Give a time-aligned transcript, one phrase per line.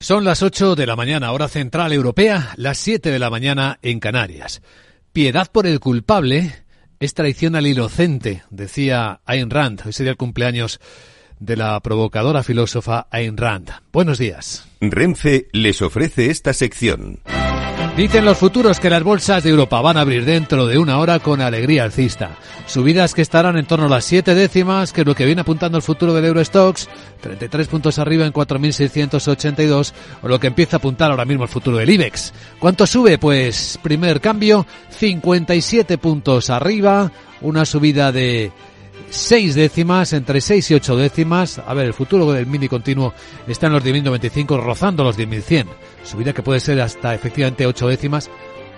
[0.00, 3.98] Son las 8 de la mañana, hora central europea, las 7 de la mañana en
[3.98, 4.62] Canarias.
[5.12, 6.52] Piedad por el culpable
[7.00, 9.82] es traición al inocente, decía Ayn Rand.
[9.84, 10.78] Hoy sería el cumpleaños
[11.40, 13.70] de la provocadora filósofa Ayn Rand.
[13.92, 14.68] Buenos días.
[14.80, 17.18] Renfe les ofrece esta sección.
[17.98, 21.18] Dicen los futuros que las bolsas de Europa van a abrir dentro de una hora
[21.18, 22.36] con alegría alcista.
[22.64, 25.78] Subidas que estarán en torno a las siete décimas, que es lo que viene apuntando
[25.78, 26.88] el futuro del Eurostox,
[27.20, 29.92] 33 puntos arriba en 4.682,
[30.22, 32.32] o lo que empieza a apuntar ahora mismo el futuro del IBEX.
[32.60, 33.18] ¿Cuánto sube?
[33.18, 37.10] Pues primer cambio, 57 puntos arriba,
[37.40, 38.52] una subida de
[39.10, 41.60] seis décimas, entre seis y ocho décimas.
[41.66, 43.12] A ver, el futuro del mini continuo
[43.48, 45.66] está en los 10.095, rozando los 10.100.
[46.04, 48.30] Subida que puede ser hasta efectivamente ocho décimas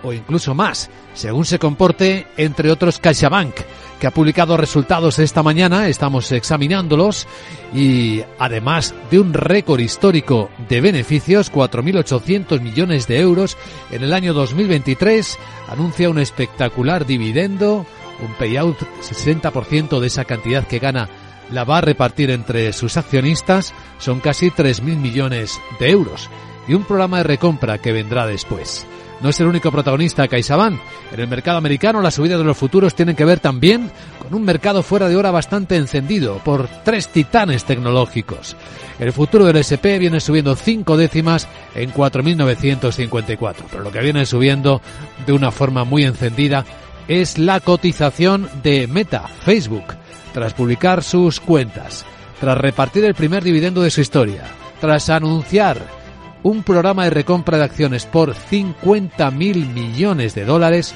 [0.02, 3.54] o incluso más, según se comporte, entre otros CaixaBank,
[3.98, 7.26] que ha publicado resultados esta mañana, estamos examinándolos,
[7.74, 13.58] y además de un récord histórico de beneficios, 4.800 millones de euros
[13.90, 17.84] en el año 2023, anuncia un espectacular dividendo,
[18.20, 21.08] un payout 60% de esa cantidad que gana
[21.50, 26.30] la va a repartir entre sus accionistas, son casi 3.000 millones de euros,
[26.70, 28.86] y un programa de recompra que vendrá después.
[29.20, 30.80] No es el único protagonista CaixaBank.
[31.12, 33.90] En el mercado americano las subidas de los futuros tienen que ver también
[34.22, 38.56] con un mercado fuera de hora bastante encendido por tres titanes tecnológicos.
[39.00, 44.80] El futuro del SP viene subiendo cinco décimas en 4.954, pero lo que viene subiendo
[45.26, 46.64] de una forma muy encendida
[47.08, 49.96] es la cotización de Meta, Facebook,
[50.32, 52.06] tras publicar sus cuentas,
[52.38, 54.44] tras repartir el primer dividendo de su historia,
[54.80, 55.99] tras anunciar
[56.42, 60.94] un programa de recompra de acciones por 50 mil millones de dólares.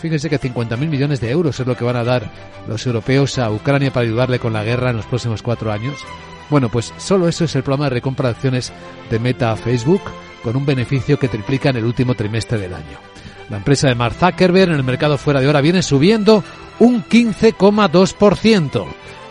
[0.00, 2.30] Fíjense que 50 mil millones de euros es lo que van a dar
[2.68, 5.98] los europeos a Ucrania para ayudarle con la guerra en los próximos cuatro años.
[6.50, 8.72] Bueno, pues solo eso es el programa de recompra de acciones
[9.10, 10.02] de Meta Facebook,
[10.42, 12.98] con un beneficio que triplica en el último trimestre del año.
[13.48, 16.44] La empresa de Mark Zuckerberg en el mercado fuera de hora viene subiendo
[16.78, 18.84] un 15,2%.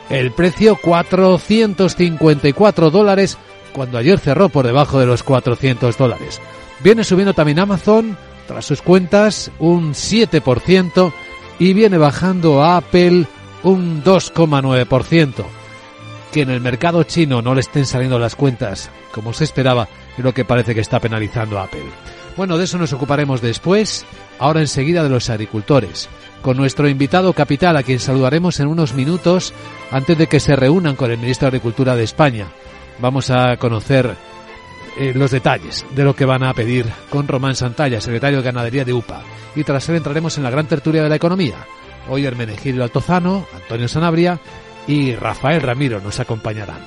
[0.09, 3.37] El precio 454 dólares
[3.73, 6.39] cuando ayer cerró por debajo de los 400 dólares.
[6.81, 8.17] Viene subiendo también Amazon,
[8.47, 11.11] tras sus cuentas, un 7%
[11.59, 13.25] y viene bajando Apple
[13.63, 15.45] un 2,9%.
[16.31, 20.23] Que en el mercado chino no le estén saliendo las cuentas como se esperaba es
[20.23, 21.85] lo que parece que está penalizando a Apple.
[22.35, 24.05] Bueno, de eso nos ocuparemos después,
[24.39, 26.09] ahora enseguida de los agricultores,
[26.41, 29.53] con nuestro invitado capital a quien saludaremos en unos minutos
[29.91, 32.47] antes de que se reúnan con el ministro de Agricultura de España
[32.99, 34.15] vamos a conocer
[34.97, 38.85] eh, los detalles de lo que van a pedir con Román Santalla, secretario de Ganadería
[38.85, 39.21] de UPA.
[39.55, 41.65] Y tras él entraremos en la gran tertulia de la economía.
[42.09, 44.39] Hoy Hermenegildo Altozano, Antonio Sanabria
[44.87, 46.85] y Rafael Ramiro nos acompañarán.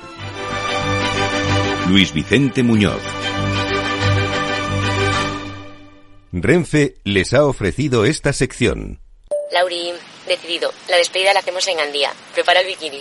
[1.88, 3.00] Luis Vicente Muñoz.
[6.32, 9.00] Renfe les ha ofrecido esta sección.
[9.52, 9.92] Lauri,
[10.26, 10.70] decidido.
[10.88, 12.12] La despedida la hacemos en Andía.
[12.34, 13.00] Prepara el bikini.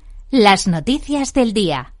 [0.31, 1.93] las noticias del día.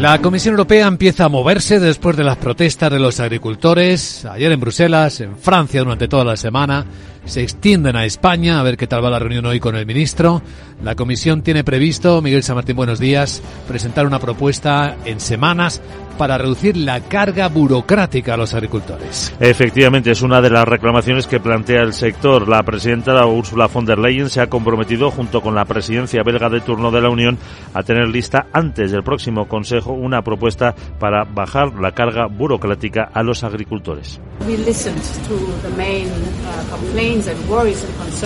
[0.00, 4.24] La Comisión Europea empieza a moverse después de las protestas de los agricultores.
[4.24, 6.86] Ayer en Bruselas, en Francia durante toda la semana.
[7.24, 8.58] Se extienden a España.
[8.58, 10.42] A ver qué tal va la reunión hoy con el ministro.
[10.82, 15.80] La Comisión tiene previsto, Miguel San Martín, buenos días, presentar una propuesta en semanas
[16.18, 19.34] para reducir la carga burocrática a los agricultores.
[19.40, 22.48] Efectivamente, es una de las reclamaciones que plantea el sector.
[22.48, 26.60] La presidenta Ursula von der Leyen se ha comprometido, junto con la presidencia belga de
[26.60, 27.38] turno de la Unión,
[27.74, 33.22] a tener lista antes del próximo Consejo una propuesta para bajar la carga burocrática a
[33.22, 34.20] los agricultores.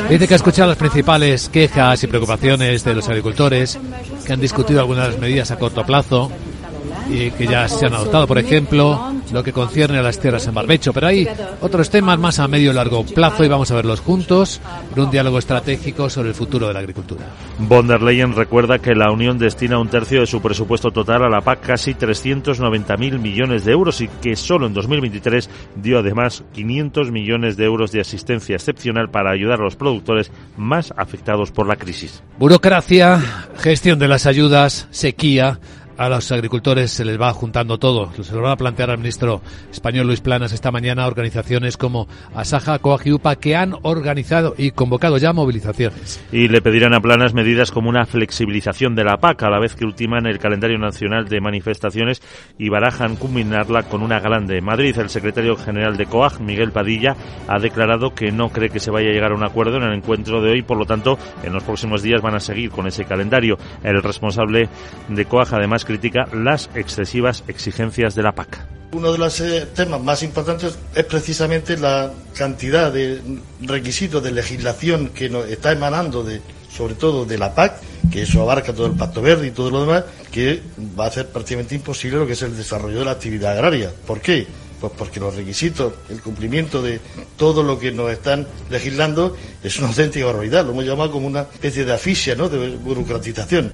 [0.09, 3.79] Dice que ha escuchado las principales quejas y preocupaciones de los agricultores,
[4.25, 6.31] que han discutido algunas medidas a corto plazo
[7.11, 10.55] y que ya se han adoptado, por ejemplo, lo que concierne a las tierras en
[10.55, 10.93] barbecho.
[10.93, 11.29] Pero hay
[11.61, 14.61] otros temas más a medio y largo plazo y vamos a verlos juntos
[14.95, 17.27] en un diálogo estratégico sobre el futuro de la agricultura.
[17.59, 21.29] Von der Leyen recuerda que la Unión destina un tercio de su presupuesto total a
[21.29, 27.11] la PAC, casi 390.000 millones de euros, y que solo en 2023 dio además 500
[27.11, 31.77] millones de euros de asistencia excepcional para ayudar a los productores más afectados por la
[31.77, 32.23] crisis.
[32.39, 33.23] Burocracia,
[33.59, 35.61] gestión de las ayudas, sequía
[35.97, 38.13] a los agricultores se les va juntando todo.
[38.23, 39.41] Se lo va a plantear al ministro
[39.71, 44.73] español Luis Planas esta mañana organizaciones como Asaja, Coag y UPA que han organizado y
[44.73, 46.23] convocado ya movilizaciones.
[46.33, 49.75] Y le pedirán a Planas medidas como una flexibilización de la PAC a la vez
[49.75, 52.23] que ultiman el calendario nacional de manifestaciones
[52.59, 54.61] y barajan culminarla con una grande.
[54.61, 57.17] Madrid, el secretario general de COAG, Miguel Padilla,
[57.49, 59.95] ha declarado que no cree que se vaya a llegar a un acuerdo en el
[59.95, 63.05] encuentro de hoy, por lo tanto, en los próximos días van a seguir con ese
[63.05, 63.57] calendario.
[63.83, 64.69] El responsable
[65.09, 68.59] de COAG además critica las excesivas exigencias de la PAC.
[68.93, 73.21] Uno de los eh, temas más importantes es precisamente la cantidad de
[73.63, 76.41] requisitos de legislación que nos está emanando de,
[76.71, 77.81] sobre todo de la PAC,
[78.11, 80.63] que eso abarca todo el Pacto Verde y todo lo demás, que
[80.99, 83.91] va a hacer prácticamente imposible lo que es el desarrollo de la actividad agraria.
[84.07, 84.47] ¿Por qué?
[84.81, 87.01] Pues porque los requisitos, el cumplimiento de
[87.37, 90.65] todo lo que nos están legislando es una auténtica barbaridad.
[90.65, 92.49] Lo hemos llamado como una especie de asfixia, ¿no?
[92.49, 93.73] de burocratización.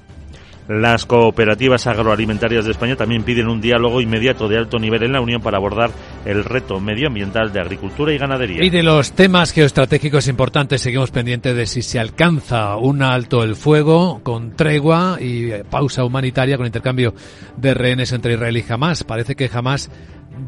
[0.67, 5.21] Las cooperativas agroalimentarias de España también piden un diálogo inmediato de alto nivel en la
[5.21, 5.91] Unión para abordar
[6.25, 8.63] el reto medioambiental de agricultura y ganadería.
[8.63, 13.55] Y de los temas geoestratégicos importantes seguimos pendientes de si se alcanza un alto el
[13.55, 17.13] fuego con tregua y pausa humanitaria con intercambio
[17.57, 19.03] de rehenes entre Israel y Hamas.
[19.03, 19.91] Parece que Hamas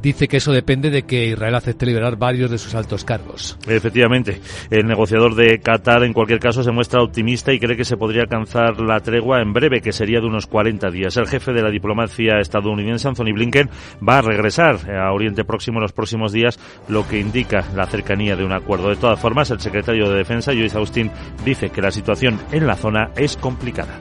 [0.01, 3.57] dice que eso depende de que Israel acepte liberar varios de sus altos cargos.
[3.67, 4.39] Efectivamente,
[4.69, 8.23] el negociador de Qatar en cualquier caso se muestra optimista y cree que se podría
[8.23, 11.17] alcanzar la tregua en breve, que sería de unos 40 días.
[11.17, 13.69] El jefe de la diplomacia estadounidense, Anthony Blinken,
[14.07, 18.35] va a regresar a Oriente Próximo en los próximos días, lo que indica la cercanía
[18.35, 18.89] de un acuerdo.
[18.89, 21.11] De todas formas, el secretario de Defensa, Joyce Austin,
[21.43, 23.99] dice que la situación en la zona es complicada.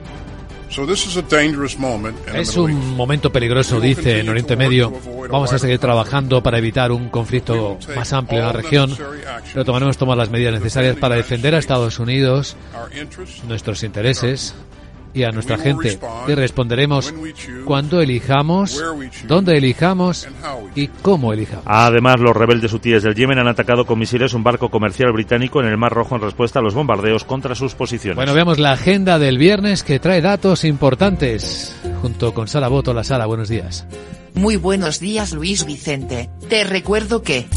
[2.33, 4.91] Es un momento peligroso, dice en Oriente Medio.
[5.29, 8.95] Vamos a seguir trabajando para evitar un conflicto más amplio en la región,
[9.53, 12.57] pero tomaremos todas las medidas necesarias para defender a Estados Unidos,
[13.47, 14.53] nuestros intereses
[15.15, 15.97] y a nuestra gente.
[16.27, 17.13] Y responderemos
[17.63, 18.83] cuando elijamos,
[19.27, 20.27] dónde elijamos
[20.75, 21.63] y cómo elijamos.
[21.65, 25.67] Además, los rebeldes hutíes del Yemen han atacado con misiles un barco comercial británico en
[25.67, 28.17] el Mar Rojo en respuesta a los bombardeos contra sus posiciones.
[28.17, 31.75] Bueno, veamos la agenda del viernes que trae datos importantes.
[32.01, 33.87] Junto con Sara Boto, la Sara, buenos días.
[34.33, 37.47] Muy buenos días Luis Vicente, te recuerdo que...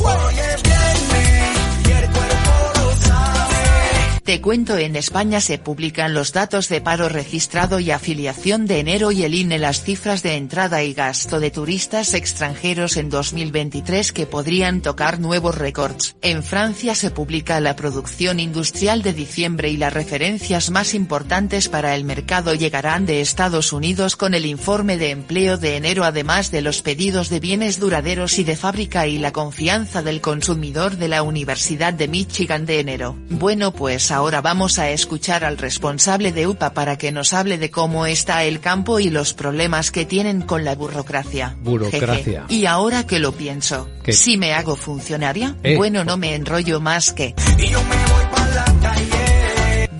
[4.28, 9.10] Te cuento, en España se publican los datos de paro registrado y afiliación de enero
[9.10, 14.26] y el INE las cifras de entrada y gasto de turistas extranjeros en 2023 que
[14.26, 16.14] podrían tocar nuevos récords.
[16.20, 21.94] En Francia se publica la producción industrial de diciembre y las referencias más importantes para
[21.94, 26.60] el mercado llegarán de Estados Unidos con el informe de empleo de enero además de
[26.60, 31.22] los pedidos de bienes duraderos y de fábrica y la confianza del consumidor de la
[31.22, 33.16] Universidad de Michigan de enero.
[33.30, 37.70] Bueno pues ahora vamos a escuchar al responsable de UPA para que nos hable de
[37.70, 41.56] cómo está el campo y los problemas que tienen con la burocracia.
[41.62, 42.42] Burocracia.
[42.42, 42.42] Jeje.
[42.48, 44.12] Y ahora que lo pienso, ¿Qué?
[44.12, 45.76] si me hago funcionaria, Eh.
[45.76, 47.32] bueno no me enrollo más que...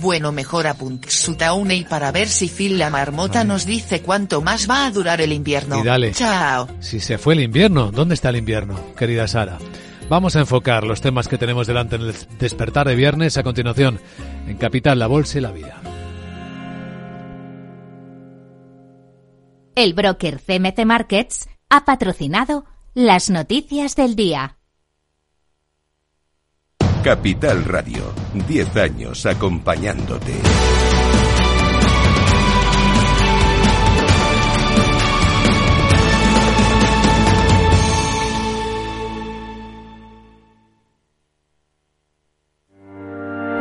[0.01, 4.69] Bueno mejor apunta una y para ver si Phil la marmota nos dice cuánto más
[4.69, 5.79] va a durar el invierno.
[5.81, 6.13] Y dale.
[6.13, 6.69] Chao.
[6.81, 9.59] Si se fue el invierno, ¿dónde está el invierno, querida Sara?
[10.09, 14.01] Vamos a enfocar los temas que tenemos delante en el despertar de viernes a continuación
[14.47, 15.83] en Capital, la Bolsa y la Vida.
[19.75, 22.65] El broker CMC Markets ha patrocinado
[22.95, 24.57] las noticias del día.
[27.05, 28.13] Capital Radio,
[28.49, 30.33] 10 años acompañándote.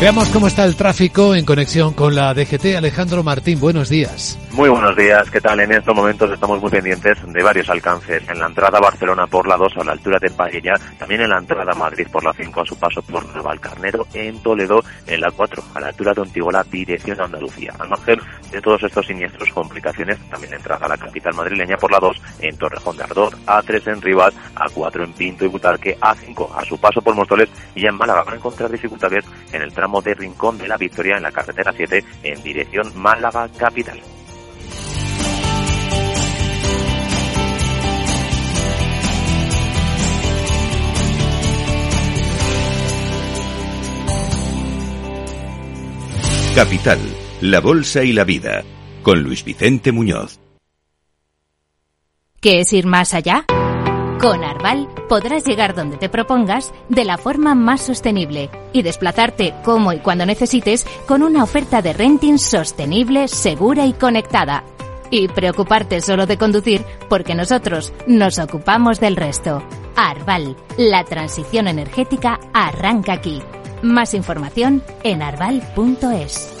[0.00, 2.74] Veamos cómo está el tráfico en conexión con la DGT.
[2.74, 4.38] Alejandro Martín, buenos días.
[4.52, 5.60] Muy buenos días, ¿qué tal?
[5.60, 8.28] En estos momentos estamos muy pendientes de varios alcances.
[8.28, 11.30] En la entrada a Barcelona por la 2 a la altura de Paella, también en
[11.30, 15.20] la entrada a Madrid por la 5 a su paso por Navalcarnero, en Toledo en
[15.20, 17.74] la 4 a la altura de Ontigola, dirección a Andalucía.
[17.78, 18.18] Al margen
[18.50, 22.58] de todos estos siniestros, complicaciones, también entrada a la capital madrileña por la 2 en
[22.58, 27.00] Torrejón de Ardor, A3 en Rivas, A4 en Pinto y Butarque, A5 a su paso
[27.00, 30.66] por Móstoles y en Málaga van a encontrar dificultades en el tramo de Rincón de
[30.66, 34.00] la Victoria en la carretera 7 en dirección Málaga capital.
[46.54, 46.98] Capital,
[47.42, 48.64] la Bolsa y la Vida,
[49.04, 50.40] con Luis Vicente Muñoz.
[52.40, 53.44] ¿Qué es ir más allá?
[54.20, 59.92] Con Arval podrás llegar donde te propongas de la forma más sostenible y desplazarte como
[59.92, 64.64] y cuando necesites con una oferta de renting sostenible, segura y conectada.
[65.08, 69.62] Y preocuparte solo de conducir porque nosotros nos ocupamos del resto.
[69.94, 73.40] Arval, la transición energética arranca aquí.
[73.82, 76.56] Más información en arval.es.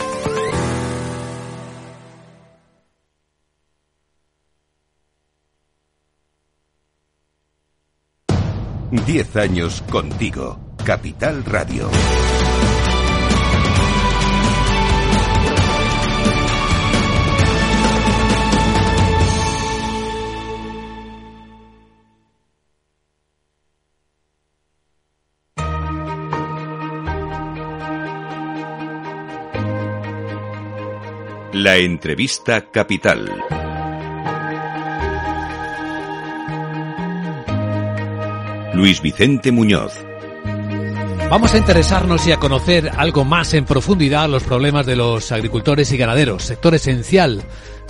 [9.06, 10.58] Diez años contigo.
[10.84, 11.88] Capital Radio.
[31.52, 33.28] La entrevista capital.
[38.72, 39.92] Luis Vicente Muñoz.
[41.28, 45.90] Vamos a interesarnos y a conocer algo más en profundidad los problemas de los agricultores
[45.90, 47.42] y ganaderos, sector esencial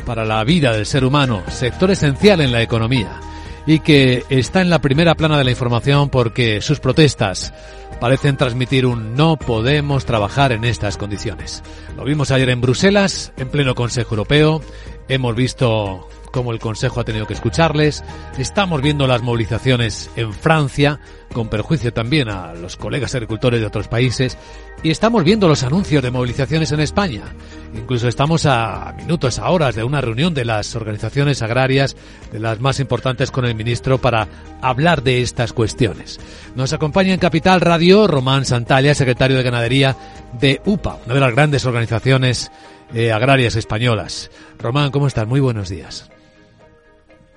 [0.07, 3.21] para la vida del ser humano, sector esencial en la economía
[3.67, 7.53] y que está en la primera plana de la información porque sus protestas
[8.01, 11.63] parecen transmitir un no podemos trabajar en estas condiciones.
[11.97, 14.63] Lo vimos ayer en Bruselas, en pleno Consejo Europeo.
[15.09, 18.05] Hemos visto cómo el Consejo ha tenido que escucharles.
[18.39, 21.01] Estamos viendo las movilizaciones en Francia,
[21.33, 24.37] con perjuicio también a los colegas agricultores de otros países.
[24.83, 27.25] Y estamos viendo los anuncios de movilizaciones en España.
[27.75, 31.97] Incluso estamos a minutos, a horas de una reunión de las organizaciones agrarias,
[32.33, 34.29] de las más importantes con el ministro, para
[34.63, 36.19] hablar de estas cuestiones.
[36.55, 39.97] Nos acompaña en Capital Radio Román Santalla, secretario de Ganadería
[40.41, 42.51] de UPA, una de las grandes organizaciones
[42.95, 44.31] eh, agrarias españolas.
[44.59, 45.27] Román, ¿cómo estás?
[45.27, 46.11] Muy buenos días.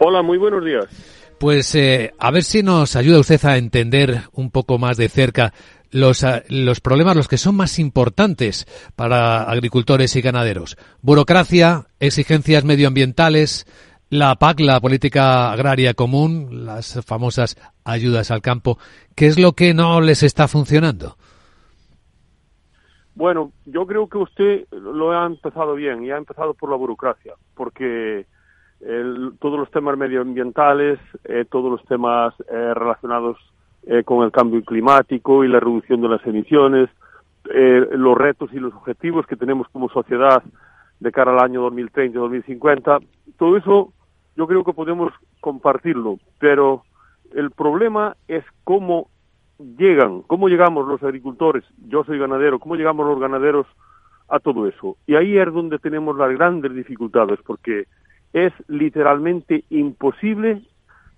[0.06, 0.86] Hola, muy buenos días.
[1.40, 5.54] Pues eh, a ver si nos ayuda usted a entender un poco más de cerca
[5.92, 8.68] los, eh, los problemas, los que son más importantes
[8.98, 10.76] para agricultores y ganaderos.
[11.02, 13.66] Burocracia, exigencias medioambientales,
[14.10, 17.56] la PAC, la Política Agraria Común, las famosas
[17.86, 18.78] ayudas al campo.
[19.16, 21.16] ¿Qué es lo que no les está funcionando?
[23.16, 27.36] Bueno, yo creo que usted lo ha empezado bien y ha empezado por la burocracia,
[27.56, 28.26] porque
[29.40, 33.38] todos los temas medioambientales, eh, todos los temas eh, relacionados
[33.88, 36.90] eh, con el cambio climático y la reducción de las emisiones,
[37.46, 40.42] los retos y los objetivos que tenemos como sociedad
[41.02, 43.06] de cara al año 2030-2050,
[43.38, 43.94] todo eso
[44.38, 45.12] yo creo que podemos
[45.42, 46.84] compartirlo, pero
[47.36, 49.10] el problema es cómo
[49.78, 53.68] llegan, cómo llegamos los agricultores, yo soy ganadero, cómo llegamos los ganaderos
[54.30, 54.96] a todo eso.
[55.06, 57.88] Y ahí es donde tenemos las grandes dificultades, porque
[58.34, 60.64] es literalmente imposible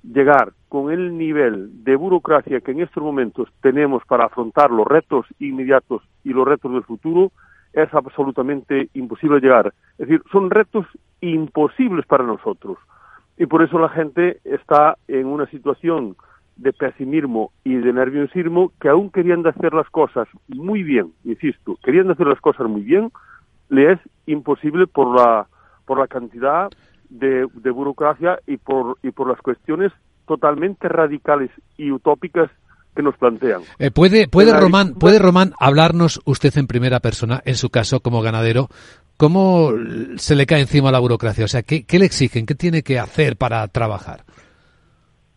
[0.04, 5.26] llegar con el nivel de burocracia que en estos momentos tenemos para afrontar los retos
[5.40, 7.32] inmediatos y los retos del futuro,
[7.74, 9.74] es absolutamente imposible llegar.
[9.98, 10.86] Es decir, son retos
[11.22, 12.78] imposibles para nosotros.
[13.38, 16.16] Y por eso la gente está en una situación
[16.56, 22.10] de pesimismo y de nerviosismo que aún querían hacer las cosas muy bien, insisto, querían
[22.12, 23.12] hacer las cosas muy bien,
[23.68, 25.48] le es imposible por la,
[25.86, 26.70] por la cantidad
[27.10, 29.92] de, burocracia y por, y por las cuestiones
[30.28, 32.50] totalmente radicales y utópicas
[32.96, 33.62] que nos plantean.
[33.78, 38.22] Eh, ¿Puede, puede, Román, ¿Puede Román hablarnos usted en primera persona, en su caso como
[38.22, 38.70] ganadero,
[39.18, 39.72] cómo
[40.16, 41.46] se le cae encima la burocracia?
[41.46, 42.46] O sea, ¿qué, qué le exigen?
[42.46, 44.22] ¿Qué tiene que hacer para trabajar?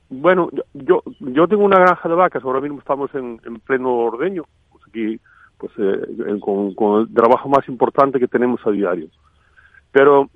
[0.08, 4.84] Bueno, yo, yo tengo una granja de vacas, ahora mismo estamos en, pleno ordeño, pues
[4.88, 5.20] aquí
[5.58, 9.08] pues eh, con, con el trabajo más importante que tenemos a diario.
[9.90, 10.30] Pero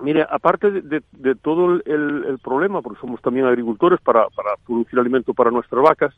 [0.00, 1.82] Mire, aparte de, de, todo el,
[2.26, 6.14] el, problema, porque somos también agricultores para, para producir alimento para nuestras vacas,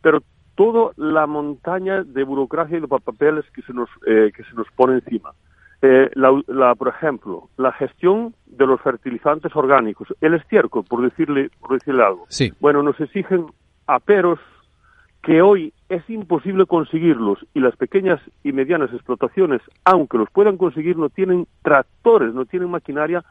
[0.00, 0.22] pero
[0.54, 4.66] toda la montaña de burocracia y de papeles que se nos, eh, que se nos
[4.74, 5.32] pone encima.
[5.80, 11.50] Eh, la, la, por ejemplo, la gestión de los fertilizantes orgánicos, el estiércol, por decirle,
[11.60, 12.24] por decirle algo.
[12.28, 12.52] Sí.
[12.58, 13.46] Bueno, nos exigen
[13.86, 14.40] aperos
[15.22, 20.96] que hoy es imposible conseguirlos y las pequeñas y medianas explotaciones, aunque los puedan conseguir,
[20.96, 23.24] no tienen tractores, no tienen maquinaria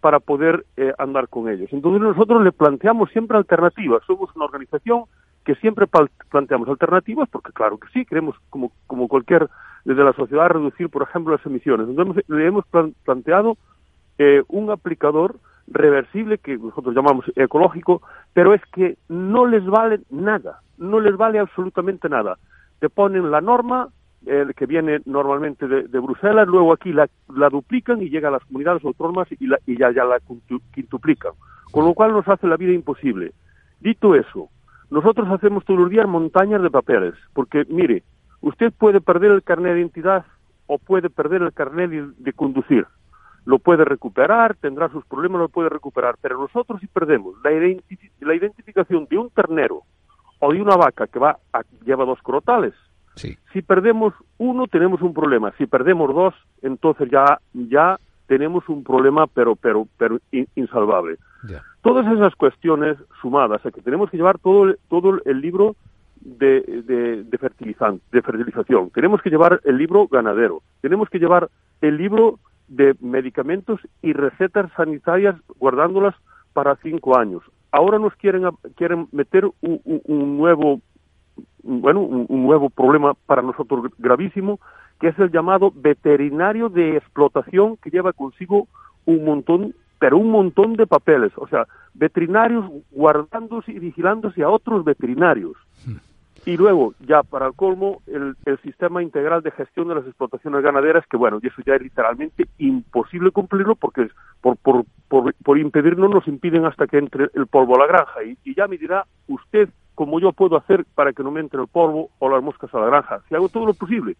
[0.00, 1.72] para poder eh, andar con ellos.
[1.72, 4.02] Entonces nosotros le planteamos siempre alternativas.
[4.06, 5.04] Somos una organización
[5.44, 5.86] que siempre
[6.30, 8.70] planteamos alternativas porque claro que sí, queremos como,
[9.08, 9.48] cualquier
[9.84, 11.88] desde la sociedad reducir, por ejemplo, las emisiones.
[11.88, 12.64] Entonces le hemos
[13.04, 13.56] planteado
[14.18, 18.02] eh, un aplicador reversible que nosotros llamamos ecológico,
[18.32, 22.38] pero es que no les vale nada, no les vale absolutamente nada.
[22.78, 23.88] Te ponen la norma,
[24.26, 27.08] el que viene normalmente de, Bruselas, luego aquí la,
[27.50, 30.20] duplican y llega a las comunidades autónomas y, y ya, ya la
[30.72, 31.32] quintuplican.
[31.70, 33.32] Con lo cual nos hace la vida imposible.
[33.80, 34.48] Dicho eso,
[34.90, 38.02] nosotros hacemos todos los días montañas de papeles, porque mire,
[38.40, 40.24] usted puede perder el carnet de identidad
[40.66, 42.86] o puede perder el carnet de, conducir.
[43.44, 48.34] Lo puede recuperar, tendrá sus problemas, lo puede recuperar, pero nosotros si perdemos la, la
[48.34, 49.82] identificación de un ternero
[50.40, 52.74] o de una vaca que va a, lleva dos crotales,
[53.52, 55.52] si perdemos uno, tenemos un problema.
[55.56, 60.18] Si perdemos dos, entonces ya, ya tenemos un problema, pero, pero, pero
[60.56, 61.16] insalvable.
[61.82, 65.76] Todas esas cuestiones sumadas a que tenemos que llevar todo, todo el libro
[66.16, 67.24] de, de, de,
[68.10, 71.50] de fertilización, tenemos que llevar el libro ganadero, tenemos que llevar
[71.82, 72.38] el libro
[72.68, 76.14] de medicamentos y recetas sanitarias guardándolas
[76.54, 77.42] para cinco años.
[77.76, 78.44] Ahora nos quieren,
[78.76, 80.80] quieren meter un nuevo
[81.64, 84.60] bueno, un, nuevo problema para nosotros gravísimo,
[85.00, 88.68] que es el llamado veterinario de explotación que lleva consigo
[89.06, 94.84] un montón, pero un montón de papeles, o sea, veterinarios guardándose y vigilándose a otros
[94.84, 95.56] veterinarios.
[96.46, 101.06] Y luego, ya para el colmo, el, sistema integral de gestión de las explotaciones ganaderas,
[101.06, 104.08] que bueno, y eso ya es literalmente imposible cumplirlo porque
[104.40, 108.22] por, por, por, por impedirnos nos impiden hasta que entre el polvo a la granja.
[108.24, 111.60] Y, y ya me dirá usted como yo puedo hacer para que no me entre
[111.60, 113.20] el polvo o las moscas a la granja.
[113.28, 114.16] Si hago todo lo posible,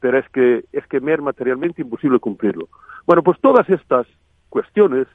[0.00, 2.68] pero es que es que me es materialmente imposible cumplirlo.
[3.06, 4.06] Bueno, pues todas estas
[4.48, 5.06] cuestiones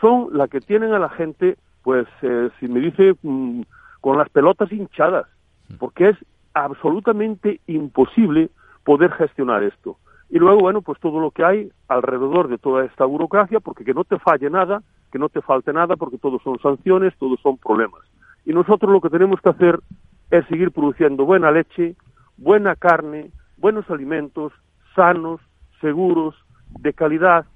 [0.00, 3.62] son las que tienen a la gente, pues, eh, si me dice, mm,
[4.00, 5.26] con las pelotas hinchadas,
[5.78, 6.16] porque es
[6.54, 8.50] absolutamente imposible
[8.84, 9.98] poder gestionar esto.
[10.28, 13.94] Y luego, bueno, pues todo lo que hay alrededor de toda esta burocracia, porque que
[13.94, 14.82] no te falle nada,
[15.12, 18.02] que no te falte nada, porque todos son sanciones, todos son problemas.
[18.44, 19.80] Y nosotros lo que tenemos que hacer
[20.30, 21.94] es seguir produciendo buena leche,
[22.36, 24.52] buena carne, buenos alimentos,
[24.94, 25.40] sanos,
[25.80, 26.34] seguros,
[26.80, 27.46] de calidad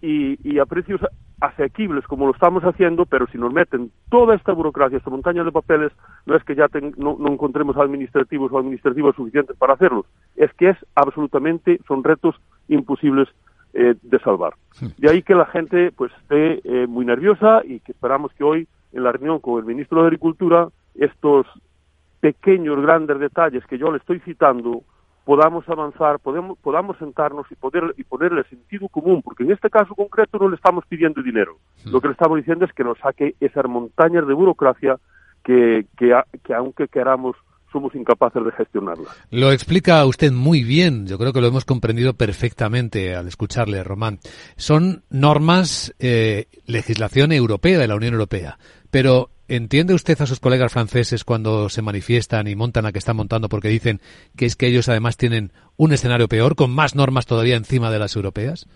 [0.00, 1.00] y, a precios
[1.40, 5.52] asequibles como lo estamos haciendo, pero si nos meten toda esta burocracia, esta montaña de
[5.52, 5.92] papeles,
[6.24, 10.76] no es que ya no, encontremos administrativos o administrativos suficientes para hacerlos, es que es
[10.94, 12.34] absolutamente, son retos
[12.68, 13.28] imposibles
[13.74, 14.54] eh, de salvar.
[14.96, 18.68] De ahí que la gente pues esté eh, muy nerviosa y que esperamos que hoy
[18.92, 21.46] en la reunión con el ministro de Agricultura estos
[22.20, 24.82] pequeños, grandes detalles que yo le estoy citando,
[25.26, 29.92] podamos avanzar, podemos, podamos sentarnos y, poder, y ponerle sentido común, porque en este caso
[29.96, 31.58] concreto no le estamos pidiendo dinero.
[31.84, 34.98] Lo que le estamos diciendo es que nos saque esas montañas de burocracia
[35.42, 37.34] que, que, que aunque queramos
[37.72, 39.10] somos incapaces de gestionarla.
[39.32, 44.20] Lo explica usted muy bien, yo creo que lo hemos comprendido perfectamente al escucharle, Román.
[44.56, 48.58] Son normas, eh, legislación europea de la Unión Europea,
[48.96, 53.18] pero ¿entiende usted a sus colegas franceses cuando se manifiestan y montan a que están
[53.18, 54.00] montando porque dicen
[54.38, 57.98] que es que ellos además tienen un escenario peor, con más normas todavía encima de
[57.98, 58.66] las europeas?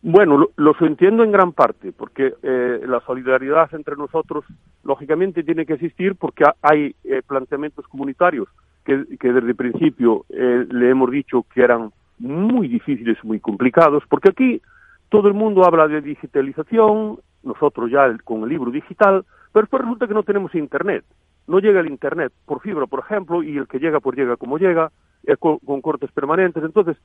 [0.00, 4.46] Bueno, lo, los entiendo en gran parte, porque eh, la solidaridad entre nosotros,
[4.82, 8.48] lógicamente, tiene que existir porque hay eh, planteamientos comunitarios
[8.86, 14.30] que, desde el principio eh, le hemos dicho que eran muy difíciles, muy complicados, porque
[14.30, 14.62] aquí
[15.10, 20.06] todo el mundo habla de digitalización, nosotros ya con el libro digital, pero después resulta
[20.06, 21.04] que no tenemos Internet.
[21.46, 24.58] No llega el Internet por fibra, por ejemplo, y el que llega, por llega como
[24.58, 24.90] llega,
[25.38, 26.62] con, con cortes permanentes.
[26.62, 26.96] Entonces,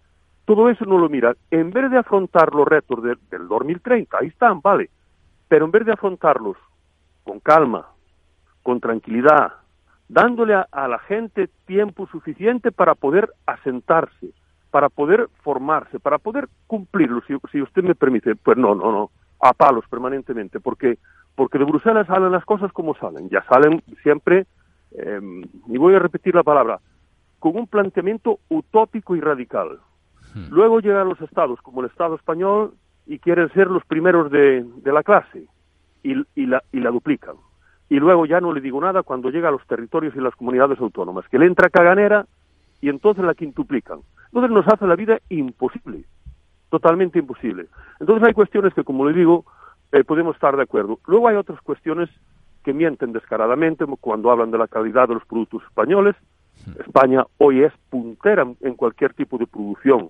[0.46, 1.36] todo eso no lo mira.
[1.52, 4.90] En vez de afrontar los retos del 2030, ahí están, vale,
[5.48, 6.58] pero en vez de afrontarlos
[7.24, 7.88] con calma,
[8.64, 9.54] con tranquilidad,
[10.10, 14.32] dándole a, la gente tiempo suficiente para poder asentarse,
[14.72, 19.54] para poder formarse, para poder cumplirlo, si, usted me permite, pues no, no, no, a
[19.54, 20.98] palos permanentemente, porque
[21.38, 24.48] porque de Bruselas salen las cosas como salen, ya salen siempre,
[24.92, 25.22] eh,
[25.68, 26.80] y voy a repetir la palabra,
[27.38, 29.78] con un planteamiento utópico y radical.
[30.34, 30.48] Hmm.
[30.50, 32.74] Luego llegan los estados, como el Estado español,
[33.06, 35.46] y quieren ser los primeros de, la clase,
[36.02, 36.16] y,
[36.48, 37.36] la, y la duplican.
[37.88, 40.80] Y luego ya no le digo nada cuando llega a los territorios y las comunidades
[40.80, 42.26] autónomas, que le entra caganera
[42.82, 44.00] y entonces la quintuplican.
[44.26, 46.06] Entonces nos hace la vida imposible,
[46.70, 47.68] totalmente imposible.
[48.00, 49.46] Entonces hay cuestiones que, como le digo,
[49.92, 51.00] eh, podemos estar de acuerdo.
[51.08, 52.10] Luego hay otras cuestiones
[52.64, 56.16] que mienten descaradamente cuando hablan de la calidad de los productos españoles.
[56.80, 60.10] España hoy es puntera en cualquier tipo de producción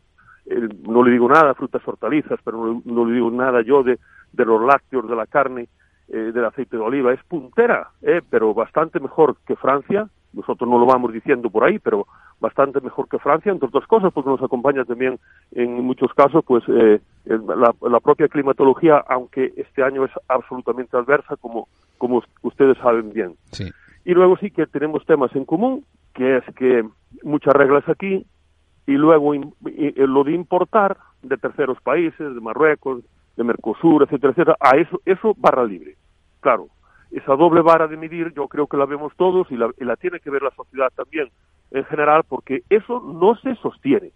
[0.49, 3.99] eh, no le digo nada frutas hortalizas, pero no, le digo nada yo de,
[4.31, 5.67] de los lácteos, de la carne,
[6.07, 7.13] eh, del aceite de oliva.
[7.13, 10.07] Es puntera, eh, pero bastante mejor que Francia.
[10.33, 12.07] Nosotros no lo vamos diciendo por ahí, pero
[12.39, 15.19] bastante mejor que Francia, entre otras cosas, porque nos acompaña también
[15.51, 21.35] en muchos casos pues eh, la, la, propia climatología, aunque este año es absolutamente adversa,
[21.37, 23.35] como, como ustedes saben bien.
[24.05, 26.87] Y luego sí que tenemos temas en común, que es que
[27.23, 28.25] muchas reglas aquí
[28.85, 33.03] y luego lo de importar de terceros países, de Marruecos,
[33.35, 35.95] de Mercosur, etcétera, etcétera, a eso, eso barra libre.
[36.39, 36.67] Claro,
[37.11, 39.95] esa doble vara de medir yo creo que la vemos todos y la, y la
[39.95, 41.29] tiene que ver la sociedad también
[41.71, 44.11] en general porque eso no se sostiene.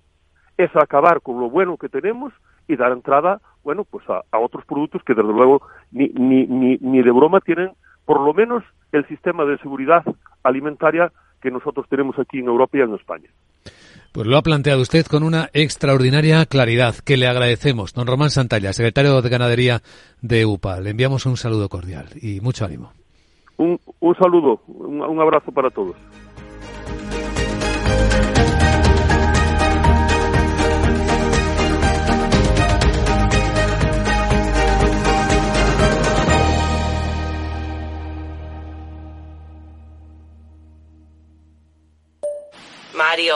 [0.57, 2.33] Es acabar con lo bueno que tenemos
[2.67, 6.77] y dar entrada, bueno, pues a, a otros productos que desde luego ni, ni, ni,
[6.77, 7.71] ni de broma tienen
[8.05, 10.03] por lo menos el sistema de seguridad
[10.43, 13.29] alimentaria que nosotros tenemos aquí en Europa y en España.
[14.11, 17.93] Pues lo ha planteado usted con una extraordinaria claridad que le agradecemos.
[17.93, 19.81] Don Román Santalla, secretario de Ganadería
[20.21, 22.91] de UPA, le enviamos un saludo cordial y mucho ánimo.
[23.55, 25.95] Un, un saludo, un, un abrazo para todos.
[42.93, 43.35] Mario,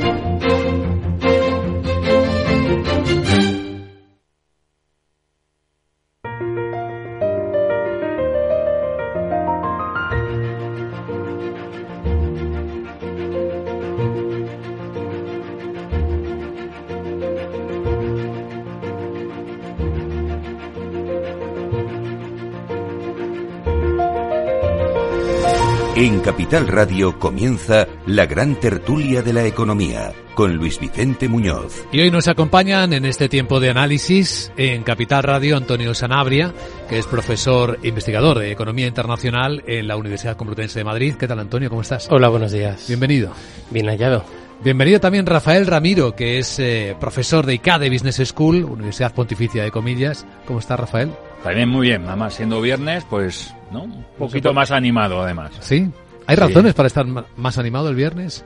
[26.01, 31.85] En Capital Radio comienza la gran tertulia de la economía con Luis Vicente Muñoz.
[31.91, 36.55] Y hoy nos acompañan en este tiempo de análisis en Capital Radio Antonio Sanabria,
[36.89, 41.13] que es profesor investigador de Economía Internacional en la Universidad Complutense de Madrid.
[41.19, 41.69] ¿Qué tal Antonio?
[41.69, 42.07] ¿Cómo estás?
[42.09, 42.85] Hola, buenos días.
[42.87, 43.31] Bienvenido.
[43.69, 44.25] Bien hallado.
[44.63, 49.69] Bienvenido también Rafael Ramiro, que es eh, profesor de ICADE Business School, Universidad Pontificia de
[49.69, 50.25] Comillas.
[50.47, 51.11] ¿Cómo está Rafael?
[51.43, 53.83] También muy bien, además siendo viernes, pues, ¿no?
[53.83, 55.51] Un poquito más animado, además.
[55.59, 55.89] ¿Sí?
[56.27, 58.45] ¿Hay razones para estar más animado el viernes?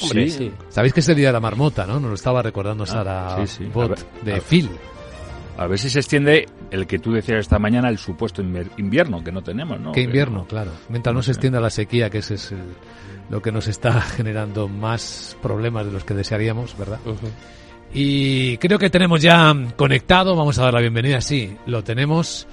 [0.00, 0.52] Hombre, sí.
[0.68, 1.94] Sabéis que es el día de la marmota, ¿no?
[1.98, 3.70] Nos lo estaba recordando Sara Ah, sí, sí.
[3.72, 4.40] Bot ver, de a.
[4.40, 4.70] Phil.
[5.56, 8.40] A ver si se extiende el que tú decías esta mañana, el supuesto
[8.76, 9.90] invierno que no tenemos, ¿no?
[9.90, 10.38] ¿Qué Que invierno?
[10.38, 10.70] no- Claro.
[10.88, 12.58] Mientras no se extienda la sequía, que ese es el-
[13.28, 17.00] lo que nos está generando más problemas de los que desearíamos, ¿verdad?
[17.92, 22.46] Y creo que tenemos ya conectado, vamos a dar la bienvenida, sí, lo tenemos.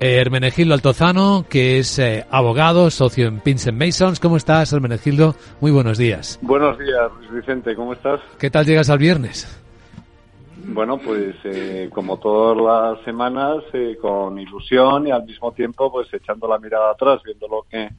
[0.00, 4.20] eh, Hermenegildo Altozano, que es eh, abogado, socio en Pins Masons.
[4.20, 5.36] ¿Cómo estás, Hermenegildo?
[5.60, 6.38] Muy buenos días.
[6.42, 8.20] Buenos días, Luis Vicente, ¿cómo estás?
[8.38, 9.60] ¿Qué tal llegas al viernes?
[10.66, 12.56] Bueno, pues eh, como todas
[12.96, 17.46] las semanas, eh, con ilusión y al mismo tiempo, pues echando la mirada atrás, viendo
[17.48, 17.90] lo que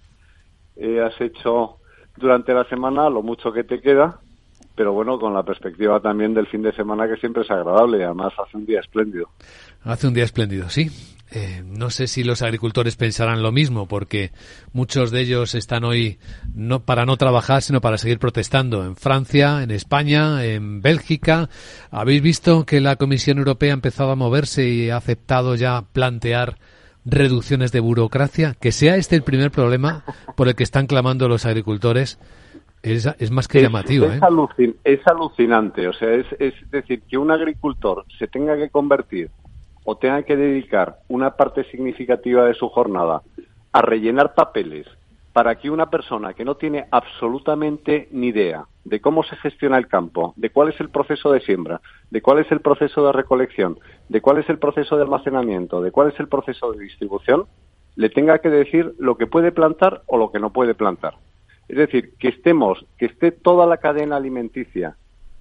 [0.78, 1.78] eh, has hecho
[2.18, 4.20] durante la semana, lo mucho que te queda,
[4.76, 8.04] pero bueno, con la perspectiva también del fin de semana que siempre es agradable y
[8.04, 9.30] además hace un día espléndido.
[9.84, 10.90] Hace un día espléndido, sí.
[11.32, 14.32] Eh, no sé si los agricultores pensarán lo mismo, porque
[14.74, 16.20] muchos de ellos están hoy
[16.54, 21.50] no para no trabajar, sino para seguir protestando en Francia, en España, en Bélgica.
[21.90, 26.58] Habéis visto que la Comisión Europea ha empezado a moverse y ha aceptado ya plantear
[27.06, 28.56] reducciones de burocracia.
[28.60, 30.04] Que sea este el primer problema
[30.36, 32.20] por el que están clamando los agricultores
[32.94, 34.06] es, es más que Es- llamativo.
[34.06, 34.20] es, ¿eh?
[34.22, 39.30] alucin- es alucinante, o sea, es, es decir, que un agricultor se tenga que convertir
[39.84, 43.22] o tenga que dedicar una parte significativa de su jornada
[43.72, 44.88] a rellenar papeles
[45.32, 49.88] para que una persona que no tiene absolutamente ni idea de cómo se gestiona el
[49.88, 53.78] campo, de cuál es el proceso de siembra, de cuál es el proceso de recolección,
[54.08, 57.46] de cuál es el proceso de almacenamiento, de cuál es el proceso de distribución,
[57.96, 61.16] le tenga que decir lo que puede plantar o lo que no puede plantar.
[61.68, 64.96] Es decir, que estemos, que esté toda la cadena alimenticia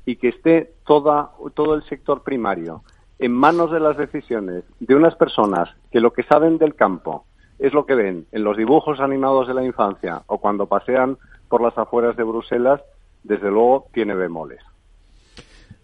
[0.07, 2.83] y que esté toda, todo el sector primario
[3.19, 7.27] en manos de las decisiones de unas personas que lo que saben del campo
[7.59, 11.17] es lo que ven en los dibujos animados de la infancia o cuando pasean
[11.49, 12.81] por las afueras de Bruselas,
[13.23, 14.61] desde luego tiene bemoles.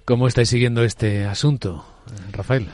[0.04, 1.84] ¿Cómo estáis siguiendo este asunto,
[2.32, 2.66] Rafael?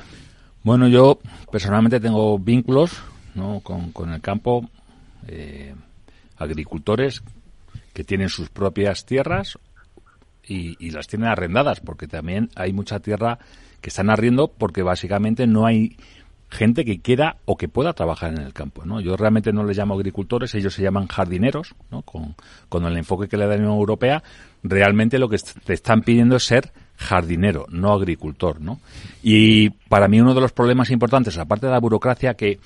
[0.63, 1.19] Bueno, yo
[1.53, 3.03] personalmente tengo vínculos
[3.35, 3.61] ¿no?
[3.61, 4.65] con, con el campo,
[5.29, 5.75] eh,
[6.39, 7.23] agricultores
[7.97, 9.59] que tienen sus propias tierras
[10.47, 13.39] y, las tienen arrendadas, porque también hay mucha tierra
[13.81, 15.97] que están arriendo porque básicamente no hay
[16.51, 18.85] gente que quiera o que pueda trabajar en el campo.
[18.85, 19.01] ¿no?
[19.01, 22.03] Yo realmente no les llamo agricultores, ellos se llaman jardineros, ¿no?
[22.03, 22.35] con,
[22.69, 24.23] con el enfoque que le da la Unión Europea,
[24.63, 28.79] realmente lo que te están pidiendo es ser jardinero, no agricultor, ¿no?
[29.23, 32.59] Y para mí uno de los problemas importantes, aparte de la burocracia, que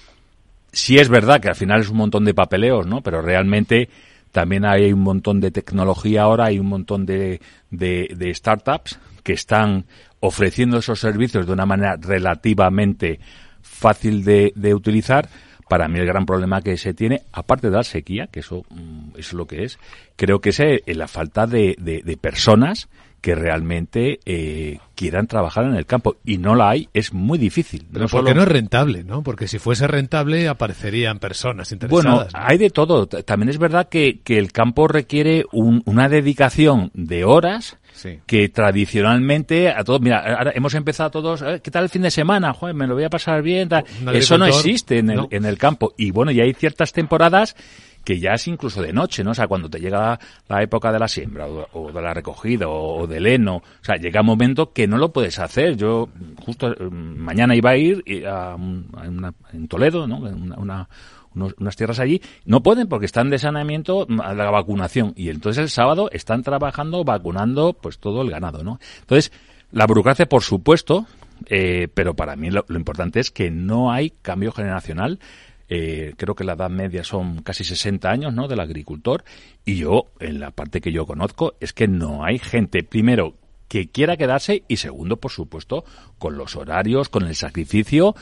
[0.73, 3.01] sí es verdad que al final es un montón de papeleos, ¿no?
[3.01, 3.89] Pero realmente
[4.33, 7.41] también hay un montón de tecnología ahora, hay un montón de,
[7.71, 9.87] de, startups que están
[10.21, 13.21] ofreciendo esos servicios de una manera relativamente
[13.63, 15.29] fácil de, de, utilizar.
[15.69, 18.65] Para mí el gran problema que se tiene, aparte de la sequía, que eso,
[19.13, 19.79] eso es lo que es,
[20.17, 22.89] creo que es eh, la falta de, de personas
[23.21, 27.87] que realmente eh, quieran trabajar en el campo y no la hay, es muy difícil.
[27.93, 28.41] Pero no porque solo...
[28.41, 29.23] no es rentable, ¿no?
[29.23, 32.05] Porque si fuese rentable aparecerían personas interesadas.
[32.05, 32.29] Bueno, ¿no?
[32.33, 33.07] hay de todo.
[33.07, 38.21] También es verdad que, que el campo requiere un, una dedicación de horas Sí.
[38.25, 42.11] que tradicionalmente a todos, mira, ahora hemos empezado todos, eh, ¿qué tal el fin de
[42.11, 42.53] semana?
[42.55, 43.69] Joder, me lo voy a pasar bien.
[44.13, 45.29] Eso no existe en el, no.
[45.31, 45.93] en el campo.
[45.99, 47.57] Y bueno, y hay ciertas temporadas
[48.05, 49.33] que ya es incluso de noche, ¿no?
[49.33, 52.69] O sea, cuando te llega la época de la siembra o, o de la recogida
[52.69, 55.77] o, del heno, o sea, llega un momento que no lo puedes hacer.
[55.77, 56.09] Yo
[56.45, 60.19] justo eh, mañana iba a ir a, a una, en Toledo, ¿no?
[60.19, 60.89] Una, una
[61.35, 65.63] unos, unas tierras allí, no pueden porque están de saneamiento a la vacunación y entonces
[65.63, 68.81] el sábado están trabajando vacunando pues todo el ganado, ¿no?
[69.01, 69.33] Entonces,
[69.73, 71.07] la burocracia, por supuesto,
[71.47, 75.21] eh, pero para mí lo, importante es que no hay cambio generacional.
[75.73, 78.49] Eh, creo que la edad media son casi 60 años, ¿no?
[78.49, 79.25] Del agricultor.
[79.65, 83.37] Y yo, en la parte que yo conozco, es que no hay gente, primero,
[83.69, 85.85] que quiera quedarse y segundo, por supuesto,
[86.19, 88.17] con los horarios, con el sacrificio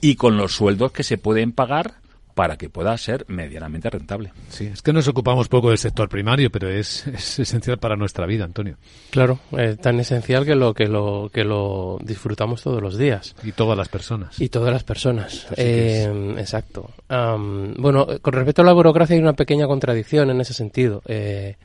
[0.00, 2.01] y con los sueldos que se pueden pagar
[2.34, 4.32] para que pueda ser medianamente rentable.
[4.48, 8.26] Sí, es que nos ocupamos poco del sector primario, pero es, es esencial para nuestra
[8.26, 8.76] vida, Antonio.
[9.10, 13.34] Claro, eh, tan esencial que lo que lo que lo disfrutamos todos los días.
[13.42, 14.40] Y todas las personas.
[14.40, 15.46] Y todas las personas.
[15.56, 16.38] Eh, es.
[16.38, 16.90] Exacto.
[17.10, 21.02] Um, bueno, con respecto a la burocracia hay una pequeña contradicción en ese sentido.
[21.06, 21.56] Eh,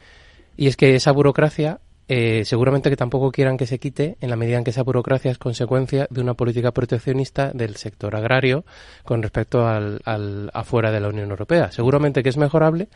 [0.57, 4.35] y es que esa burocracia eh, seguramente que tampoco quieran que se quite en la
[4.35, 8.65] medida en que esa burocracia es consecuencia de una política proteccionista del sector agrario
[9.03, 11.71] con respecto al, al afuera de la Unión Europea.
[11.71, 12.87] Seguramente que es mejorable,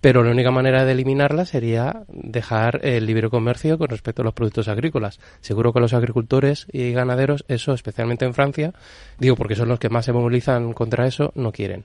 [0.00, 4.34] pero la única manera de eliminarla sería dejar el libre comercio con respecto a los
[4.34, 5.20] productos agrícolas.
[5.40, 8.72] Seguro que los agricultores y ganaderos, eso especialmente en Francia,
[9.18, 11.84] digo porque son los que más se movilizan contra eso, no quieren.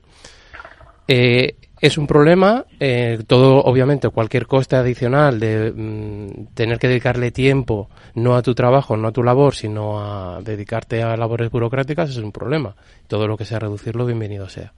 [1.08, 7.30] Eh, es un problema, eh, todo, obviamente, cualquier coste adicional de mm, tener que dedicarle
[7.30, 12.10] tiempo, no a tu trabajo, no a tu labor, sino a dedicarte a labores burocráticas,
[12.10, 12.74] es un problema.
[13.06, 14.72] Todo lo que sea reducirlo, bienvenido sea.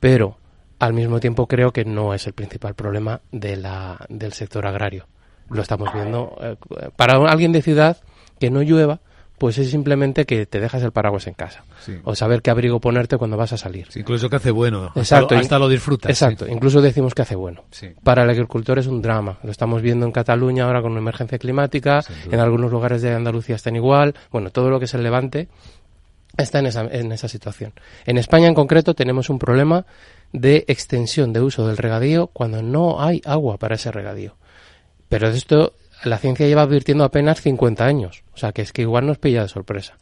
[0.00, 0.36] Pero,
[0.78, 5.06] al mismo tiempo, creo que no es el principal problema de la, del sector agrario.
[5.48, 6.36] Lo estamos viendo.
[6.42, 6.56] Eh,
[6.94, 7.96] para alguien de ciudad,
[8.38, 9.00] que no llueva,
[9.38, 11.64] pues es simplemente que te dejas el paraguas en casa.
[11.84, 11.98] Sí.
[12.04, 13.86] O saber qué abrigo ponerte cuando vas a salir.
[13.90, 14.92] Sí, incluso que hace bueno.
[14.94, 15.26] Exacto.
[15.26, 16.10] Hasta lo, hasta lo disfrutas.
[16.10, 16.46] Exacto.
[16.46, 16.52] Sí.
[16.52, 17.64] Incluso decimos que hace bueno.
[18.02, 19.38] Para el agricultor es un drama.
[19.42, 22.04] Lo estamos viendo en Cataluña ahora con una emergencia climática.
[22.30, 24.14] En algunos lugares de Andalucía están igual.
[24.30, 25.48] Bueno, todo lo que se levante
[26.36, 27.72] está en esa, en esa situación.
[28.06, 29.86] En España en concreto tenemos un problema
[30.32, 34.36] de extensión de uso del regadío cuando no hay agua para ese regadío.
[35.08, 35.72] Pero esto
[36.04, 39.42] la ciencia lleva advirtiendo apenas 50 años, o sea que es que igual nos pilla
[39.42, 39.98] de sorpresa.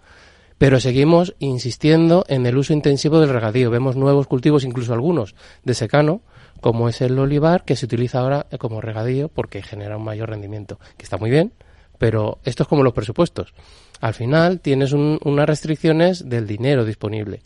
[0.59, 3.71] Pero seguimos insistiendo en el uso intensivo del regadío.
[3.71, 6.23] Vemos nuevos cultivos, incluso algunos de secano,
[6.61, 10.79] como es el olivar, que se utiliza ahora como regadío porque genera un mayor rendimiento,
[10.97, 11.53] que está muy bien,
[11.99, 13.53] pero esto es como los presupuestos.
[14.01, 17.43] Al final tienes un, unas restricciones del dinero disponible.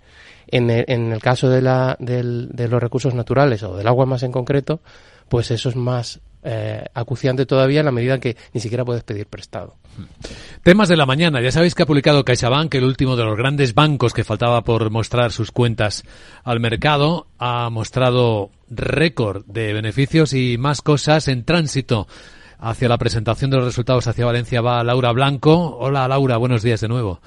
[0.47, 4.33] En el, caso de, la, del, de los recursos naturales o del agua más en
[4.33, 4.81] concreto,
[5.29, 9.03] pues eso es más eh, acuciante todavía en la medida en que ni siquiera puedes
[9.03, 9.77] pedir prestado.
[10.63, 11.41] Temas de la mañana.
[11.41, 14.91] Ya sabéis que ha publicado CaixaBank, el último de los grandes bancos que faltaba por
[14.91, 16.05] mostrar sus cuentas
[16.45, 17.27] al mercado.
[17.39, 22.07] Ha mostrado récord de beneficios y más cosas en tránsito.
[22.59, 25.79] Hacia la presentación de los resultados hacia Valencia va Laura Blanco.
[25.79, 27.21] Hola Laura, buenos días de nuevo.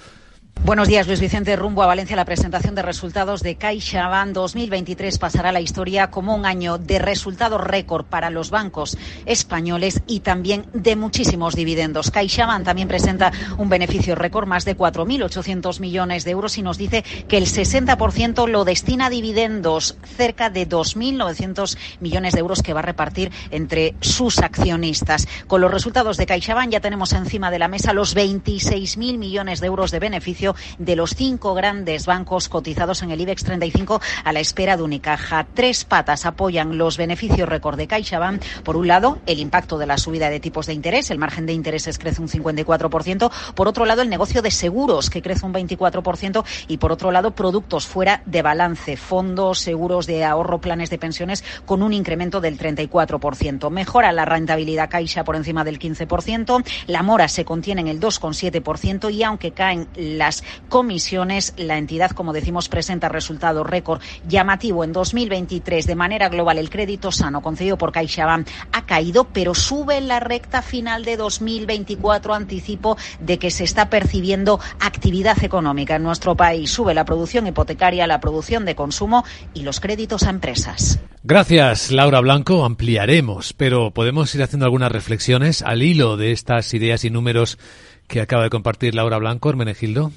[0.66, 1.58] Buenos días, Luis Vicente.
[1.58, 6.34] Rumbo a Valencia, la presentación de resultados de CaixaBank 2023 pasará a la historia como
[6.34, 12.12] un año de resultados récord para los bancos españoles y también de muchísimos dividendos.
[12.12, 17.04] CaixaBank también presenta un beneficio récord, más de 4.800 millones de euros, y nos dice
[17.28, 22.80] que el 60% lo destina a dividendos, cerca de 2.900 millones de euros que va
[22.80, 25.28] a repartir entre sus accionistas.
[25.46, 29.68] Con los resultados de CaixaBank ya tenemos encima de la mesa los 26.000 millones de
[29.68, 30.43] euros de beneficio
[30.78, 35.48] de los cinco grandes bancos cotizados en el IBEX 35 a la espera de Unicaja.
[35.54, 38.44] Tres patas apoyan los beneficios récord de CaixaBank.
[38.64, 41.12] Por un lado, el impacto de la subida de tipos de interés.
[41.12, 43.32] El margen de intereses crece un 54%.
[43.56, 46.44] Por otro lado, el negocio de seguros, que crece un 24%.
[46.68, 48.98] Y por otro lado, productos fuera de balance.
[48.98, 53.70] Fondos, seguros de ahorro, planes de pensiones con un incremento del 34%.
[53.70, 56.64] Mejora la rentabilidad Caixa por encima del 15%.
[56.88, 60.33] La mora se contiene en el 2,7% y aunque caen las
[60.70, 61.54] comisiones.
[61.58, 65.86] La entidad, como decimos, presenta resultado récord llamativo en 2023.
[65.86, 70.20] De manera global, el crédito sano concedido por CaixaBank ha caído, pero sube en la
[70.20, 72.34] recta final de 2024.
[72.34, 76.72] Anticipo de que se está percibiendo actividad económica en nuestro país.
[76.72, 81.00] Sube la producción hipotecaria, la producción de consumo y los créditos a empresas.
[81.24, 82.66] Gracias, Laura Blanco.
[82.66, 87.58] Ampliaremos, pero podemos ir haciendo algunas reflexiones al hilo de estas ideas y números
[88.08, 90.12] que acaba de compartir Laura Blanco, Hermenegildo.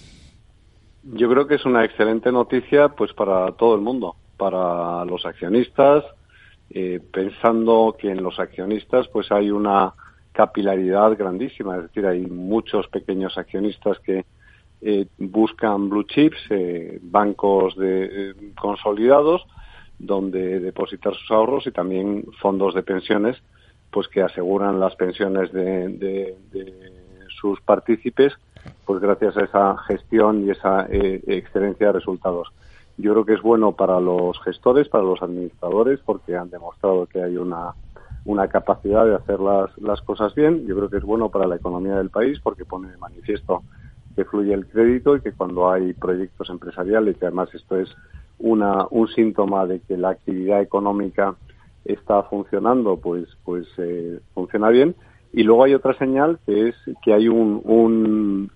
[1.15, 6.05] Yo creo que es una excelente noticia pues para todo el mundo, para los accionistas,
[6.71, 9.95] eh, pensando que en los accionistas pues hay una
[10.33, 14.25] capilaridad grandísima, es decir, hay muchos pequeños accionistas que
[14.83, 19.47] eh, buscan blue chips, eh, bancos de, consolidados,
[19.99, 23.37] donde depositar sus ahorros y también fondos de pensiones,
[23.91, 26.35] pues que aseguran las pensiones de
[27.41, 28.35] sus partícipes
[28.85, 32.49] pues gracias a esa gestión y esa eh, excelencia de resultados.
[32.97, 37.23] Yo creo que es bueno para los gestores, para los administradores, porque han demostrado que
[37.23, 37.75] hay una,
[38.25, 40.67] una capacidad de hacer las, las cosas bien.
[40.67, 43.63] Yo creo que es bueno para la economía del país, porque pone de manifiesto
[44.15, 47.95] que fluye el crédito y que cuando hay proyectos empresariales, que además esto es
[48.39, 51.35] una, un síntoma de que la actividad económica
[51.85, 54.95] está funcionando, pues, pues eh, funciona bien
[55.33, 57.63] y luego hay otra señal que es que hay un,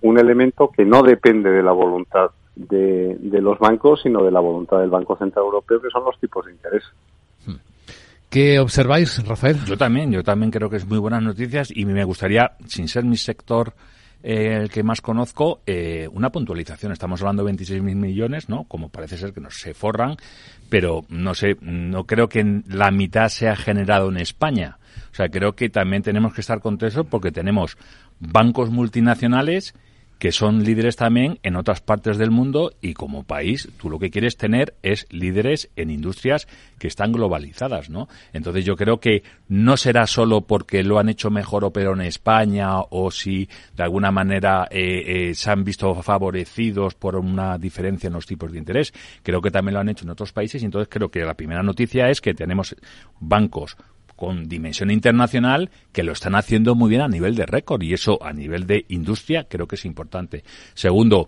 [0.01, 4.39] un, elemento que no depende de la voluntad de, de, los bancos, sino de la
[4.39, 6.83] voluntad del Banco Central Europeo, que son los tipos de interés.
[8.29, 9.57] ¿Qué observáis, Rafael?
[9.65, 13.03] Yo también, yo también creo que es muy buenas noticias y me gustaría, sin ser
[13.03, 13.73] mi sector
[14.23, 16.91] el que más conozco, eh, una puntualización.
[16.91, 18.65] Estamos hablando de 26.000 millones, ¿no?
[18.65, 20.17] Como parece ser que nos se forran,
[20.69, 24.77] pero no sé, no creo que la mitad sea generado en España.
[25.11, 27.77] O sea, creo que también tenemos que estar contentos porque tenemos
[28.19, 29.73] bancos multinacionales
[30.21, 34.11] que son líderes también en otras partes del mundo y como país tú lo que
[34.11, 38.07] quieres tener es líderes en industrias que están globalizadas, ¿no?
[38.31, 42.05] Entonces yo creo que no será solo porque lo han hecho mejor o peor en
[42.05, 48.05] España o si de alguna manera eh, eh, se han visto favorecidos por una diferencia
[48.05, 48.93] en los tipos de interés.
[49.23, 51.63] Creo que también lo han hecho en otros países y entonces creo que la primera
[51.63, 52.75] noticia es que tenemos
[53.19, 53.75] bancos
[54.21, 58.23] con dimensión internacional que lo están haciendo muy bien a nivel de récord y eso
[58.23, 60.43] a nivel de industria creo que es importante.
[60.75, 61.27] Segundo,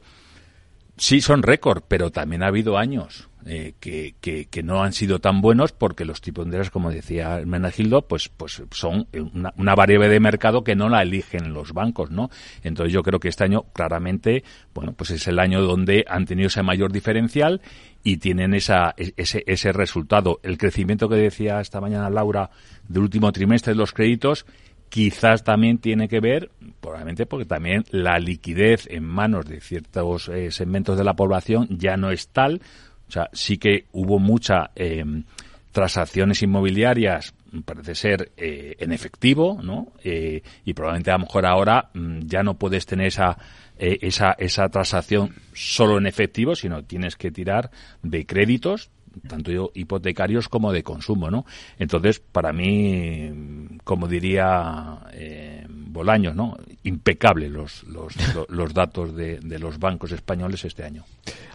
[0.95, 5.41] sí son récord, pero también ha habido años eh, que, que, no han sido tan
[5.41, 10.07] buenos porque los tipos de interés, como decía Menagildo, pues, pues son una, una, variable
[10.07, 12.29] de mercado que no la eligen los bancos, ¿no?
[12.63, 14.43] Entonces yo creo que este año claramente,
[14.75, 17.59] bueno, pues es el año donde han tenido ese mayor diferencial
[18.03, 20.39] y tienen esa, ese, ese resultado.
[20.43, 22.49] El crecimiento que decía esta mañana Laura
[22.87, 24.45] del último trimestre de los créditos
[24.93, 30.51] quizás también tiene que ver, probablemente porque también la liquidez en manos de ciertos eh,
[30.51, 32.61] segmentos de la población ya no es tal,
[33.07, 35.23] o sea, sí que hubo muchas em,
[35.71, 39.93] transacciones inmobiliarias, parece ser, eh, en efectivo, ¿no?
[40.03, 43.37] Eh, y probablemente a lo mejor ahora mm, ya no puedes tener esa,
[43.77, 47.69] eh, esa, esa transacción solo en efectivo, sino tienes que tirar
[48.01, 48.89] de créditos,
[49.27, 51.45] tanto hipotecarios como de consumo, ¿no?
[51.77, 53.31] Entonces, para mí,
[53.83, 56.57] como diría eh, Bolaños, ¿no?
[56.83, 58.13] Impecable los, los,
[58.49, 61.03] los datos de, de, los bancos españoles este año.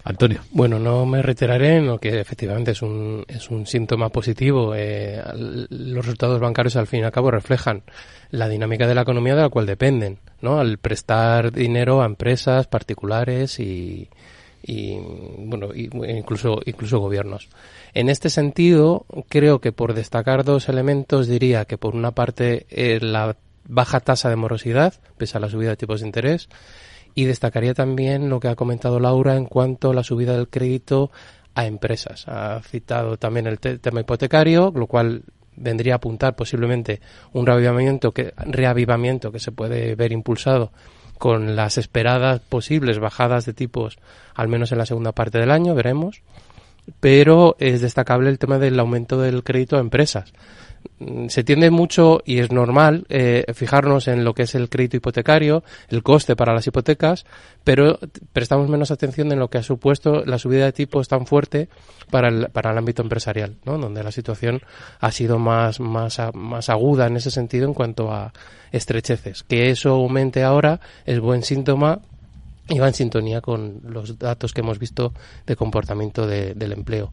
[0.05, 0.41] Antonio.
[0.53, 4.75] Bueno, no me reiteraré en lo que efectivamente es un, es un síntoma positivo.
[4.77, 5.21] Eh,
[5.71, 7.83] los resultados bancarios, al fin y al cabo, reflejan
[8.31, 10.61] la dinámica de la economía de la cual dependen, ¿no?
[10.61, 14.09] Al prestar dinero a empresas particulares y,
[14.63, 14.99] y
[15.39, 17.49] bueno incluso incluso gobiernos
[17.95, 22.99] en este sentido creo que por destacar dos elementos diría que por una parte eh,
[23.01, 23.37] la
[23.69, 26.49] baja tasa de morosidad pese a la subida de tipos de interés
[27.15, 31.11] Y destacaría también lo que ha comentado Laura en cuanto a la subida del crédito
[31.55, 32.29] a empresas.
[32.29, 35.25] Ha citado también el tema hipotecario, lo cual
[35.57, 37.01] vendría a apuntar posiblemente
[37.33, 40.71] un reavivamiento que, reavivamiento que se puede ver impulsado
[41.19, 43.99] con las esperadas posibles bajadas de tipos,
[44.35, 46.23] al menos en la segunda parte del año, veremos.
[47.01, 50.33] Pero es destacable el tema del aumento del crédito a empresas.
[51.01, 54.97] Mm, se tiende mucho, y es normal, eh, fijarnos en lo que es el crédito
[54.97, 57.25] hipotecario, el coste para las hipotecas,
[57.63, 57.99] pero
[58.33, 61.69] prestamos menos atención en lo que ha supuesto la subida de tipos tan fuerte
[62.11, 63.79] para el, para el ámbito empresarial, ¿no?
[63.79, 64.61] donde la situación
[64.99, 68.33] ha sido más, más, más aguda en ese sentido en cuanto a
[68.73, 69.45] estrecheces.
[69.45, 72.01] Que eso aumente ahora es buen síntoma
[72.69, 75.13] y en sintonía con los datos que hemos visto
[75.47, 77.13] de comportamiento del empleo.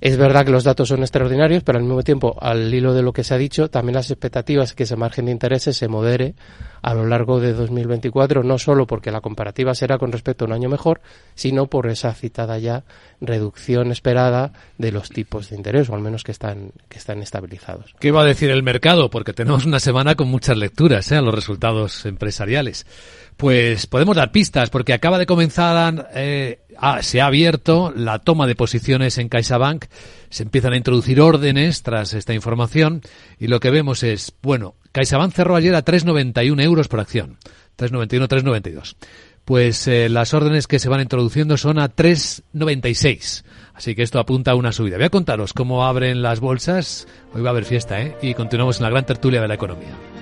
[0.00, 3.12] Es verdad que los datos son extraordinarios, pero al mismo tiempo, al hilo de lo
[3.12, 6.34] que se ha dicho, también las expectativas que ese margen de intereses se modere
[6.82, 10.52] a lo largo de 2024, no solo porque la comparativa será con respecto a un
[10.52, 11.00] año mejor,
[11.34, 12.84] sino por esa citada ya
[13.20, 17.94] reducción esperada de los tipos de interés, o al menos que están, que están estabilizados.
[18.00, 19.10] ¿Qué va a decir el mercado?
[19.10, 21.16] Porque tenemos una semana con muchas lecturas ¿eh?
[21.16, 22.86] a los resultados empresariales.
[23.36, 26.60] Pues podemos dar pistas, porque acaba de comenzar, eh,
[27.00, 29.86] se ha abierto la toma de posiciones en CaixaBank,
[30.30, 33.02] se empiezan a introducir órdenes tras esta información,
[33.38, 37.38] y lo que vemos es, bueno, CaixaBank cerró ayer a 3,91 euros por acción,
[37.78, 38.96] 3,91, 3,92.
[39.44, 43.44] Pues eh, las órdenes que se van introduciendo son a 3,96.
[43.74, 44.96] Así que esto apunta a una subida.
[44.96, 47.08] Voy a contaros cómo abren las bolsas.
[47.34, 48.16] Hoy va a haber fiesta, ¿eh?
[48.22, 50.21] Y continuamos en la gran tertulia de la economía.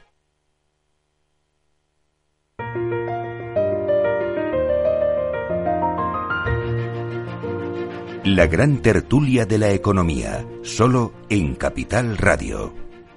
[8.23, 12.71] La gran tertulia de la economía, solo en Capital Radio.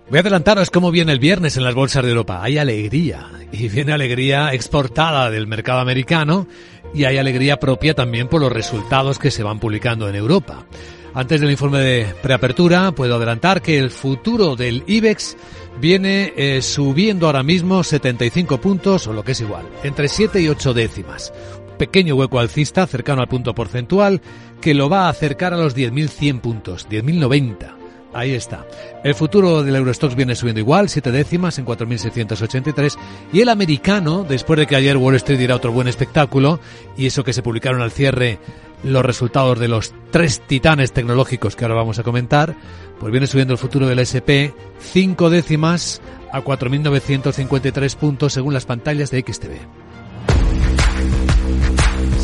[0.09, 2.43] Voy a adelantaros cómo viene el viernes en las bolsas de Europa.
[2.43, 6.47] Hay alegría, y viene alegría exportada del mercado americano,
[6.95, 10.65] y hay alegría propia también por los resultados que se van publicando en Europa.
[11.13, 15.37] Antes del informe de preapertura, puedo adelantar que el futuro del IBEX
[15.83, 20.49] viene eh, subiendo ahora mismo 75 puntos, o lo que es igual, entre 7 y
[20.49, 21.31] 8 décimas
[21.77, 24.21] pequeño hueco alcista cercano al punto porcentual
[24.61, 27.85] que lo va a acercar a los 10.100 puntos, 10.090.
[28.15, 28.65] Ahí está.
[29.03, 32.97] El futuro del Eurostox viene subiendo igual, siete décimas en 4.683.
[33.33, 36.61] Y el americano, después de que ayer Wall Street diera otro buen espectáculo,
[36.97, 38.39] y eso que se publicaron al cierre
[38.85, 42.55] los resultados de los tres titanes tecnológicos que ahora vamos a comentar,
[43.01, 46.01] pues viene subiendo el futuro del SP cinco décimas
[46.33, 49.84] a 4.953 puntos según las pantallas de XTV.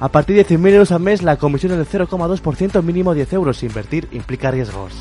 [0.00, 3.62] A partir de 100.000 euros al mes, la comisión es del 0,2%, mínimo 10 euros.
[3.62, 4.92] Invertir implica riesgos.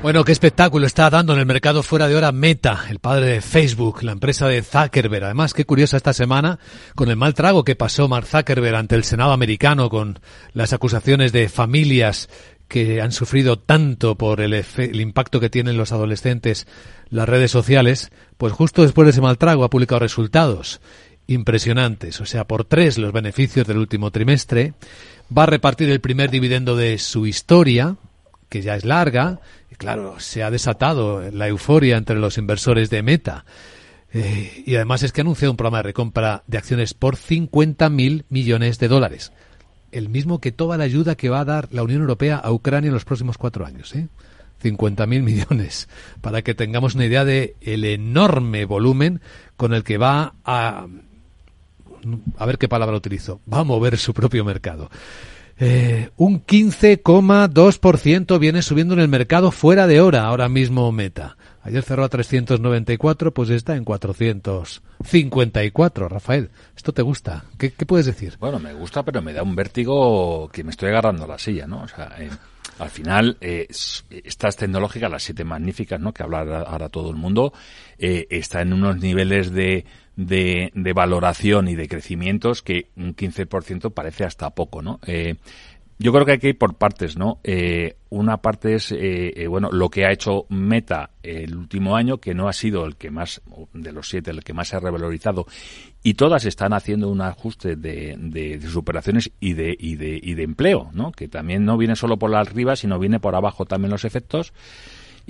[0.00, 3.40] Bueno, qué espectáculo está dando en el mercado fuera de hora Meta, el padre de
[3.40, 5.24] Facebook, la empresa de Zuckerberg.
[5.24, 6.60] Además, qué curiosa esta semana
[6.94, 10.20] con el mal trago que pasó Mark Zuckerberg ante el Senado americano con
[10.52, 12.28] las acusaciones de familias
[12.68, 16.66] que han sufrido tanto por el, el, impacto que tienen los adolescentes
[17.08, 20.80] las redes sociales, pues justo después de ese mal trago ha publicado resultados
[21.26, 24.74] impresionantes, o sea, por tres los beneficios del último trimestre,
[25.36, 27.96] va a repartir el primer dividendo de su historia,
[28.48, 29.40] que ya es larga,
[29.70, 33.44] y claro, se ha desatado la euforia entre los inversores de Meta.
[34.10, 37.90] Eh, y además es que ha anunciado un programa de recompra de acciones por 50
[37.90, 39.32] mil millones de dólares
[39.92, 42.88] el mismo que toda la ayuda que va a dar la Unión Europea a Ucrania
[42.88, 43.94] en los próximos cuatro años.
[43.94, 44.08] ¿eh?
[44.62, 45.88] 50.000 millones,
[46.20, 49.20] para que tengamos una idea de el enorme volumen
[49.56, 50.86] con el que va a,
[52.36, 54.90] a ver qué palabra utilizo, va a mover su propio mercado.
[55.60, 61.36] Eh, un 15,2% viene subiendo en el mercado fuera de hora ahora mismo Meta.
[61.62, 66.08] Ayer cerró a 394, pues está en 454.
[66.08, 67.44] Rafael, ¿esto te gusta?
[67.58, 68.36] ¿Qué, puedes decir?
[68.38, 71.66] Bueno, me gusta, pero me da un vértigo que me estoy agarrando a la silla,
[71.66, 71.82] ¿no?
[71.82, 72.30] O sea, eh,
[72.78, 76.12] al final, eh, estas tecnológicas, las siete magníficas, ¿no?
[76.12, 77.52] Que habla ahora todo el mundo,
[77.98, 79.84] eh, está en unos niveles de,
[80.16, 85.00] de, de, valoración y de crecimientos que un 15% parece hasta poco, ¿no?
[85.06, 85.36] Eh,
[85.98, 87.40] yo creo que hay que ir por partes, ¿no?
[87.42, 92.18] Eh, una parte es, eh, eh, bueno, lo que ha hecho Meta el último año,
[92.18, 93.42] que no ha sido el que más,
[93.74, 95.46] de los siete, el que más se ha revalorizado,
[96.02, 100.34] y todas están haciendo un ajuste de, de, de operaciones y de, y, de, y
[100.34, 101.10] de empleo, ¿no?
[101.10, 104.52] Que también no viene solo por arriba, sino viene por abajo también los efectos.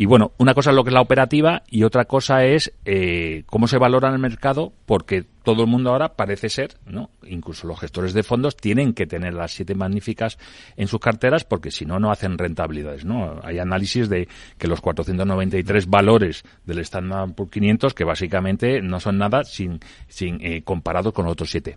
[0.01, 3.43] Y bueno, una cosa es lo que es la operativa y otra cosa es eh,
[3.47, 7.11] cómo se valora en el mercado, porque todo el mundo ahora parece ser, ¿no?
[7.27, 10.39] Incluso los gestores de fondos tienen que tener las siete magníficas
[10.77, 13.41] en sus carteras porque si no, no hacen rentabilidades, ¿no?
[13.43, 19.19] Hay análisis de que los 493 valores del Standard Poor's 500 que básicamente no son
[19.19, 21.77] nada sin, sin eh, comparado con los otros siete.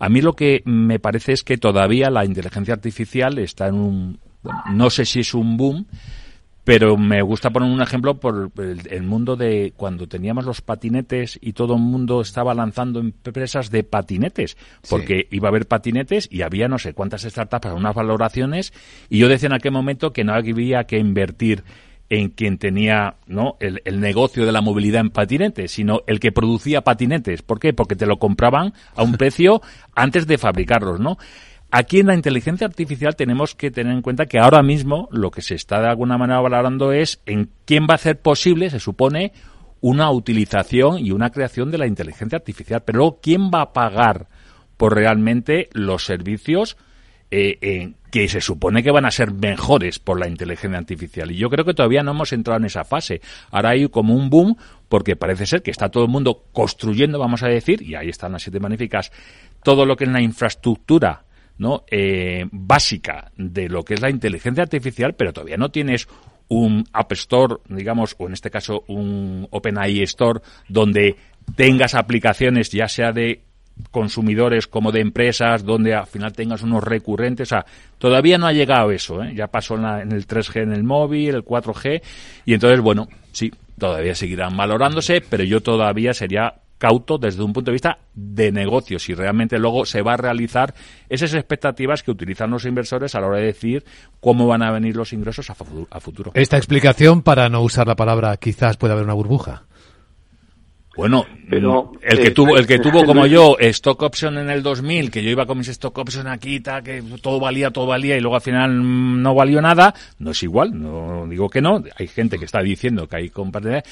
[0.00, 4.18] A mí lo que me parece es que todavía la inteligencia artificial está en un,
[4.72, 5.86] no sé si es un boom,
[6.64, 11.52] pero me gusta poner un ejemplo por el, mundo de cuando teníamos los patinetes y
[11.52, 14.56] todo el mundo estaba lanzando empresas de patinetes,
[14.88, 18.72] porque iba a haber patinetes y había no sé cuántas startups, unas valoraciones,
[19.08, 21.64] y yo decía en aquel momento que no había que invertir
[22.10, 23.56] en quien tenía ¿no?
[23.60, 27.42] el, el, negocio de la movilidad en patinetes, sino el que producía patinetes.
[27.42, 27.72] ¿Por qué?
[27.72, 29.62] Porque te lo compraban a un precio
[29.94, 31.18] antes de fabricarlos, ¿no?
[31.72, 35.40] Aquí en la inteligencia artificial tenemos que tener en cuenta que ahora mismo lo que
[35.40, 39.32] se está de alguna manera valorando es en quién va a ser posible, se supone,
[39.80, 42.82] una utilización y una creación de la inteligencia artificial.
[42.84, 44.26] Pero luego, ¿quién va a pagar
[44.76, 46.76] por realmente los servicios
[47.30, 51.30] eh, que se supone que van a ser mejores por la inteligencia artificial?
[51.30, 53.20] Y yo creo que todavía no hemos entrado en esa fase.
[53.52, 54.56] Ahora hay como un boom
[54.88, 58.32] porque parece ser que está todo el mundo construyendo, vamos a decir, y ahí están
[58.32, 59.12] las siete magníficas,
[59.62, 61.26] todo lo que es la infraestructura
[61.60, 61.84] ¿no?
[61.90, 66.08] Eh, básica de lo que es la inteligencia artificial, pero todavía no tienes
[66.48, 71.16] un App Store, digamos, o en este caso un OpenAI Store, donde
[71.54, 73.42] tengas aplicaciones ya sea de
[73.90, 77.48] consumidores como de empresas, donde al final tengas unos recurrentes.
[77.48, 77.66] O sea,
[77.98, 79.22] todavía no ha llegado eso.
[79.22, 79.34] ¿eh?
[79.34, 82.00] Ya pasó en, en, el 3G en el móvil, el 4G,
[82.46, 87.70] y entonces, bueno, sí, todavía seguirán valorándose, pero yo todavía sería cauto desde un punto
[87.70, 90.74] de vista de negocio, si realmente luego se va a realizar
[91.08, 93.84] esas expectativas que utilizan los inversores a la hora de decir
[94.18, 96.32] cómo van a venir los ingresos a, futuro.
[96.34, 99.64] Esta explicación, para no usar la palabra quizás puede haber una burbuja.
[100.96, 104.62] Bueno, Pero, el que eh, tuvo, el que tuvo como yo stock option en el
[104.62, 108.16] 2000, que yo iba con mis stock option aquí, ta, que todo valía, todo valía
[108.16, 112.08] y luego al final no valió nada, no es igual, no digo que no, hay
[112.08, 113.82] gente que está diciendo que hay compartir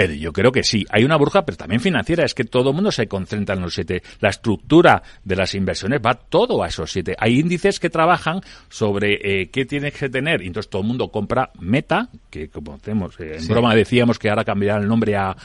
[0.00, 0.86] pero yo creo que sí.
[0.88, 2.24] Hay una burja, pero también financiera.
[2.24, 4.02] Es que todo el mundo se concentra en los siete.
[4.20, 7.14] La estructura de las inversiones va todo a esos siete.
[7.18, 8.40] Hay índices que trabajan
[8.70, 10.40] sobre eh, qué tienes que tener.
[10.40, 14.30] Y entonces todo el mundo compra Meta, que como hacemos, eh, en broma decíamos que
[14.30, 15.36] ahora cambiará el nombre a,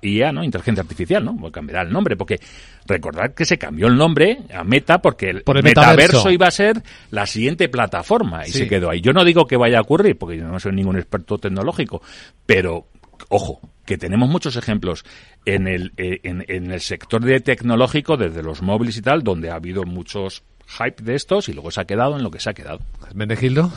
[0.00, 0.44] IA, ¿no?
[0.44, 1.36] Inteligencia Artificial, ¿no?
[1.36, 2.40] Pues cambiará el nombre, porque
[2.86, 6.30] recordad que se cambió el nombre a Meta porque el, metaverso.
[6.30, 9.02] iba a ser la siguiente plataforma y se quedó ahí.
[9.02, 12.00] Yo no digo que vaya a ocurrir, porque yo no soy ningún experto tecnológico,
[12.46, 12.86] pero
[13.28, 15.04] ojo, que tenemos muchos ejemplos
[15.44, 19.56] en el, eh, en, el sector de tecnológico, desde los móviles y tal, donde ha
[19.56, 22.54] habido muchos hype de estos y luego se ha quedado en lo que se ha
[22.54, 22.78] quedado.
[23.14, 23.70] ¿Menegildo?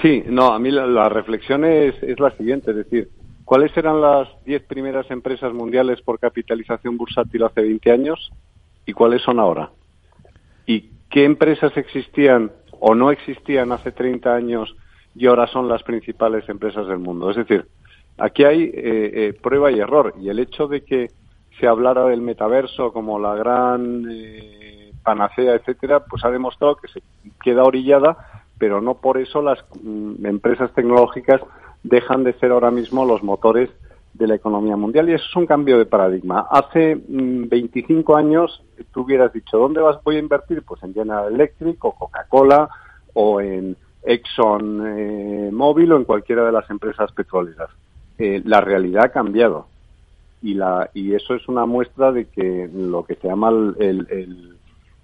[0.00, 3.10] Sí, no, a mí la, reflexión es, es, la siguiente, es decir,
[3.44, 8.32] ¿cuáles eran las 10 primeras empresas mundiales por capitalización bursátil hace 20 años
[8.86, 9.70] y cuáles son ahora?
[10.66, 12.50] ¿Y qué empresas existían
[12.80, 14.74] o no existían hace 30 años
[15.14, 17.30] y ahora son las principales empresas del mundo?
[17.30, 17.66] Es decir,
[18.18, 21.10] Aquí hay eh, eh, prueba y error y el hecho de que
[21.58, 27.02] se hablara del metaverso como la gran eh, panacea, etcétera, pues ha demostrado que se
[27.42, 31.40] queda orillada, pero no por eso las mm, empresas tecnológicas
[31.82, 33.70] dejan de ser ahora mismo los motores
[34.14, 36.46] de la economía mundial y eso es un cambio de paradigma.
[36.50, 40.62] Hace 25 mm, años tú hubieras dicho, ¿dónde vas voy a invertir?
[40.62, 42.68] Pues en General Electric o Coca-Cola
[43.14, 47.70] o en Exxon Mobil o en cualquiera de las empresas petroleras.
[48.24, 49.66] Eh, la realidad ha cambiado.
[50.42, 54.56] Y, la, y eso es una muestra de que lo que se llama el,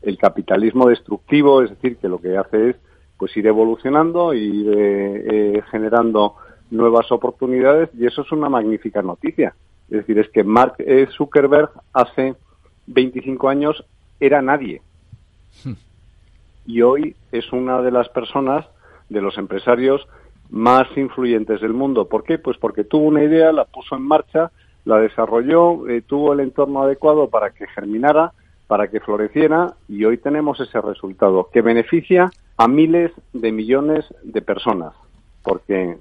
[0.03, 2.77] el, capitalismo destructivo, es decir, que lo que hace es
[3.17, 5.25] pues ir evolucionando, ir eh,
[5.57, 6.37] eh, generando
[6.71, 9.53] nuevas oportunidades y eso es una magnífica noticia.
[9.91, 10.77] Es decir, es que Mark
[11.17, 12.37] Zuckerberg hace
[12.87, 13.85] 25 años
[14.21, 14.81] era nadie.
[15.65, 15.73] Hmm.
[16.67, 18.65] y hoy es una de las personas,
[19.09, 20.07] de los empresarios
[20.51, 22.09] más influyentes del mundo.
[22.09, 22.39] ¿Por qué?
[22.39, 24.51] Pues porque tuvo una idea, la puso en marcha,
[24.85, 28.33] la desarrolló, eh, tuvo el entorno adecuado para que germinara,
[28.67, 34.43] para que floreciera y hoy tenemos ese resultado que beneficia a miles de millones de
[34.43, 34.93] personas.
[35.43, 35.99] Porque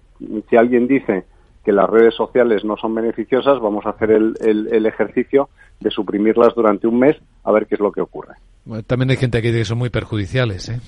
[0.50, 1.26] si alguien dice
[1.64, 5.50] que las redes sociales no son beneficiosas, vamos a hacer el, el, ejercicio
[5.82, 8.36] de suprimirlas durante un mes a ver qué es lo que ocurre.
[8.86, 10.70] también hay gente que dice que son muy perjudiciales.
[10.70, 10.80] ¿eh?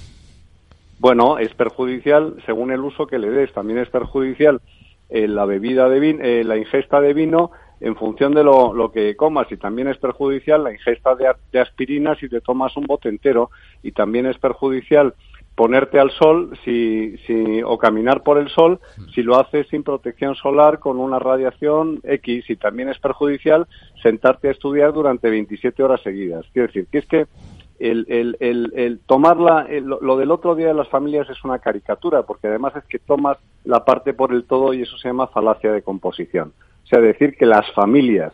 [0.99, 3.51] Bueno, es perjudicial según el uso que le des.
[3.53, 4.61] También es perjudicial
[5.09, 8.91] eh, la bebida de vino, eh, la ingesta de vino en función de lo, lo,
[8.91, 12.83] que comas y también es perjudicial la ingesta de, de aspirina si te tomas un
[12.83, 15.13] bote entero y también es perjudicial
[15.55, 18.79] ponerte al sol si, si, o caminar por el sol
[19.13, 23.67] si lo haces sin protección solar con una radiación X y también es perjudicial
[24.01, 26.45] sentarte a estudiar durante 27 horas seguidas.
[26.53, 27.27] Quiero decir, que es que
[27.79, 32.23] el, el, el, el tomarla, lo del otro día de las familias es una caricatura,
[32.23, 35.71] porque además es que tomas la parte por el todo y eso se llama falacia
[35.71, 36.53] de composición.
[36.83, 38.33] O sea, decir que las familias,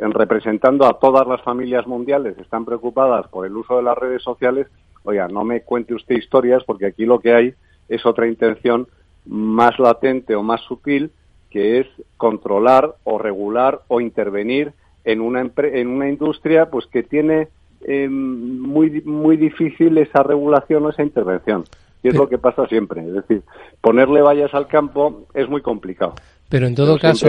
[0.00, 4.68] representando a todas las familias mundiales, están preocupadas por el uso de las redes sociales,
[5.04, 7.54] oiga, no me cuente usted historias porque aquí lo que hay
[7.88, 8.88] es otra intención
[9.26, 11.10] más latente o más sutil
[11.50, 14.72] que es controlar o regular o intervenir
[15.04, 17.48] en una en una industria pues que tiene
[17.86, 21.64] eh, muy muy difícil esa regulación o esa intervención.
[22.02, 23.00] Y es lo que pasa siempre.
[23.06, 23.42] Es decir
[23.80, 26.14] ponerle vallas al campo es muy complicado.
[26.48, 27.28] Pero en todo caso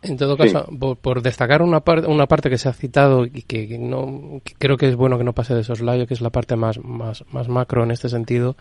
[0.00, 0.66] en todo caso
[1.02, 4.86] por, destacar una parte una parte que se ha citado y que, no creo que
[4.86, 7.82] es bueno que no pase de soslayo que es la parte más más más macro
[7.82, 8.54] en este sentido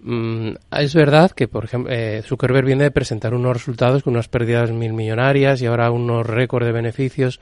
[0.00, 4.28] mm, es verdad que, por ejemplo, eh, Zuckerberg viene de presentar unos resultados con unas
[4.28, 7.40] pérdidas mil millonarias y ahora unos récords de beneficios.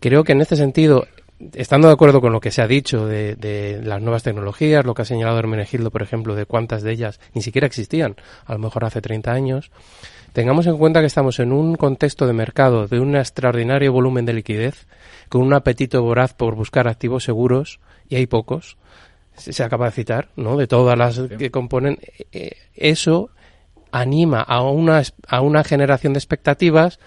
[0.00, 1.06] Creo que en este sentido
[1.52, 5.02] estando de acuerdo con lo que se ha dicho de, las nuevas tecnologías, lo que
[5.02, 8.16] ha señalado Hermenegildo, por ejemplo, de cuántas de ellas ni siquiera existían,
[8.46, 9.70] a lo mejor hace 30 años,
[10.32, 14.34] tengamos en cuenta que estamos en un contexto de mercado de un extraordinario volumen de
[14.34, 14.86] liquidez,
[15.28, 18.76] con un apetito voraz por buscar activos seguros, y hay pocos,
[19.36, 20.56] se acaba de citar, ¿no?
[20.56, 21.98] De todas las que componen,
[22.32, 23.30] eh, eso
[23.90, 26.98] anima a una, a una generación de expectativas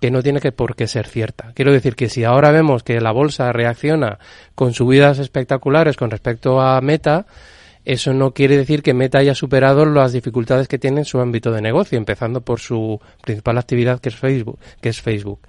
[0.00, 1.52] que no tiene que por qué ser cierta.
[1.54, 4.18] Quiero decir que si ahora vemos que la bolsa reacciona
[4.54, 7.26] con subidas espectaculares con respecto a Meta,
[7.84, 11.52] eso no quiere decir que Meta haya superado las dificultades que tiene en su ámbito
[11.52, 15.40] de negocio, empezando por su principal actividad que es Facebook, que es Facebook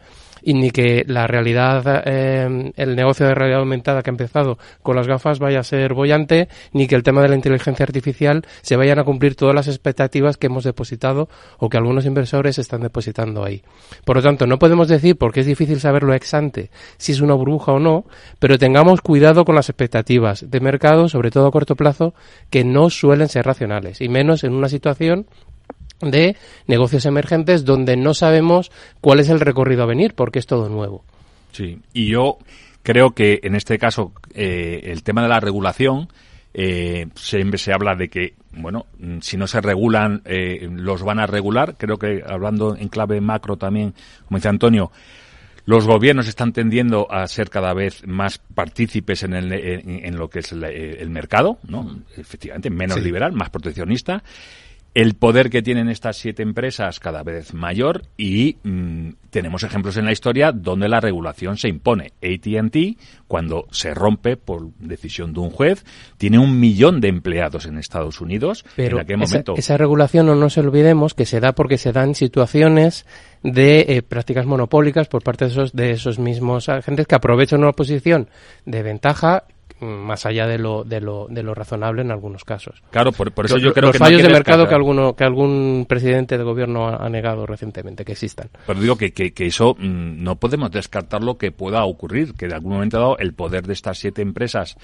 [0.47, 4.95] y ni que la realidad, eh, el negocio de realidad aumentada que ha empezado con
[4.95, 8.77] las gafas vaya a ser bollante, ni que el tema de la inteligencia artificial se
[8.77, 11.27] vayan a cumplir todas las expectativas que hemos depositado
[11.57, 13.61] o que algunos inversores están depositando ahí.
[14.05, 17.33] Por lo tanto, no podemos decir, porque es difícil saberlo ex ante, si es una
[17.33, 18.05] burbuja o no,
[18.39, 22.13] pero tengamos cuidado con las expectativas de mercado, sobre todo a corto plazo,
[22.49, 25.27] que no suelen ser racionales, y menos en una situación
[26.01, 26.35] de
[26.67, 28.71] negocios emergentes donde no sabemos
[29.01, 31.03] cuál es el recorrido a venir porque es todo nuevo.
[31.51, 32.37] Sí, y yo
[32.83, 36.07] creo que en este caso eh, el tema de la regulación
[36.53, 38.85] eh, siempre se habla de que, bueno,
[39.21, 41.75] si no se regulan, eh, los van a regular.
[41.77, 43.93] Creo que hablando en clave macro también,
[44.27, 44.91] como dice Antonio,
[45.65, 50.39] los gobiernos están tendiendo a ser cada vez más partícipes en, el, en, lo que
[50.39, 51.99] es el, mercado, ¿no?
[52.15, 54.23] Efectivamente, menos liberal, más proteccionista
[54.97, 60.05] el poder que tienen estas siete empresas cada vez mayor y mm, tenemos ejemplos en
[60.05, 62.13] la historia donde la regulación se impone.
[62.23, 65.85] ATT, cuando se rompe por decisión de un juez,
[66.17, 68.65] tiene un millón de empleados en Estados Unidos.
[68.75, 69.53] Pero en esa, momento...
[69.55, 73.05] esa, regulación no nos olvidemos que se da porque se dan situaciones
[73.43, 77.73] de eh, prácticas monopólicas por parte de esos, de esos mismos agentes que aprovechan una
[77.73, 78.29] posición
[78.65, 79.43] de ventaja
[79.80, 82.82] más allá de lo, de lo, de lo razonable en algunos casos.
[82.91, 86.43] Claro, por, eso yo creo que fallos de mercado que alguno que algún presidente de
[86.43, 88.49] gobierno ha, negado recientemente que existan.
[88.65, 92.47] Pero digo que, que, que eso mm, no podemos descartar lo que pueda ocurrir, que
[92.47, 94.78] de algún momento dado el poder de estas siete empresas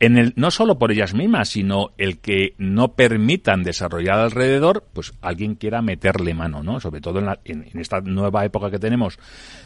[0.00, 5.12] en el, no solo por ellas mismas, sino el que no permitan desarrollar alrededor, pues
[5.22, 6.78] alguien quiera meterle mano, ¿no?
[6.78, 9.18] Sobre todo en, la, en, esta nueva época que tenemos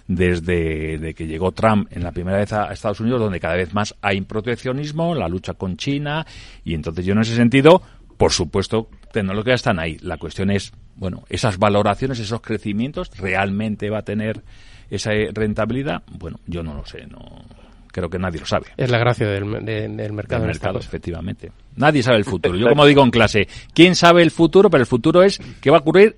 [0.07, 3.95] desde que llegó Trump en la primera vez a Estados Unidos, donde cada vez más
[4.01, 6.27] hay proteccionismo, la lucha con China,
[6.65, 7.83] y entonces yo en ese sentido,
[8.17, 9.99] por supuesto, tecnologías están ahí.
[10.01, 14.43] La cuestión es, bueno, esas valoraciones, esos crecimientos, ¿realmente va a tener
[14.89, 16.03] esa rentabilidad?
[16.11, 17.45] Bueno, yo no lo sé, no
[17.93, 18.67] creo que nadie lo sabe.
[18.77, 20.43] Es la gracia del, mercado.
[20.43, 21.53] Del mercado, efectivamente.
[21.77, 22.57] Nadie sabe el futuro.
[22.57, 24.69] Yo como digo en clase, ¿quién sabe el futuro?
[24.71, 26.17] Pero el futuro es qué va a ocurrir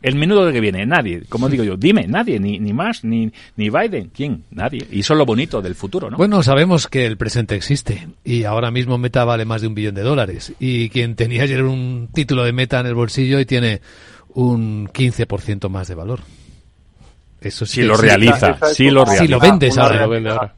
[0.00, 1.22] el menudo de que viene, nadie.
[1.28, 4.44] Como digo yo, dime, nadie, ni, ni más, ni, ni Biden, ¿quién?
[4.50, 4.86] Nadie.
[4.90, 6.16] Y eso es lo bonito del futuro, ¿no?
[6.16, 9.94] Bueno, sabemos que el presente existe y ahora mismo Meta vale más de un billón
[9.94, 10.52] de dólares.
[10.60, 13.80] Y quien tenía ayer un título de Meta en el bolsillo y tiene
[14.34, 16.20] un 15% más de valor.
[17.40, 19.24] Eso sí si lo realiza, si lo realiza.
[19.24, 20.02] Si lo vendes ahora.
[20.02, 20.54] Lo vende ahora.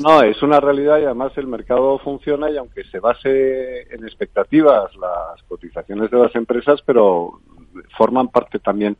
[0.00, 4.04] No, no, es una realidad y además el mercado funciona y aunque se base en
[4.04, 7.40] expectativas las cotizaciones de las empresas, pero
[7.96, 8.96] forman parte también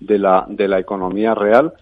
[0.00, 1.72] de la, de la economía real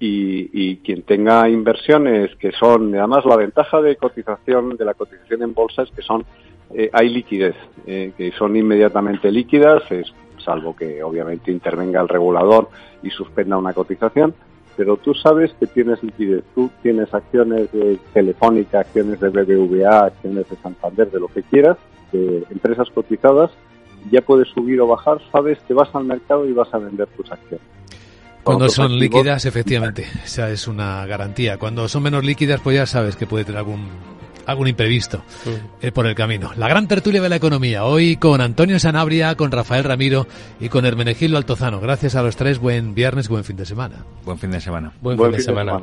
[0.00, 5.54] y, quien tenga inversiones que son, además la ventaja de cotización, de la cotización en
[5.54, 6.24] bolsa es que son,
[6.72, 7.56] eh, hay liquidez,
[7.86, 12.68] eh, que son inmediatamente líquidas, es, salvo que obviamente intervenga el regulador
[13.02, 14.34] y suspenda una cotización,
[14.78, 20.48] pero tú sabes que tienes liquidez, tú tienes acciones de Telefónica, acciones de BBVA, acciones
[20.48, 21.76] de Santander, de lo que quieras,
[22.12, 23.50] de empresas cotizadas,
[24.12, 27.28] ya puedes subir o bajar, sabes que vas al mercado y vas a vender tus
[27.32, 27.66] acciones.
[28.44, 31.58] Cuando son líquidas, efectivamente, esa es una garantía.
[31.58, 33.88] Cuando son menos líquidas, pues ya sabes que puede tener algún
[34.48, 35.22] algún imprevisto
[35.82, 36.50] eh, por el camino.
[36.56, 40.26] La gran tertulia de la economía, hoy con Antonio Sanabria, con Rafael Ramiro
[40.58, 41.80] y con Hermenegildo Altozano.
[41.80, 44.06] Gracias a los tres, buen viernes, buen fin de semana.
[44.24, 44.92] Buen fin de semana.
[45.02, 45.82] Buen, fin, de, semana.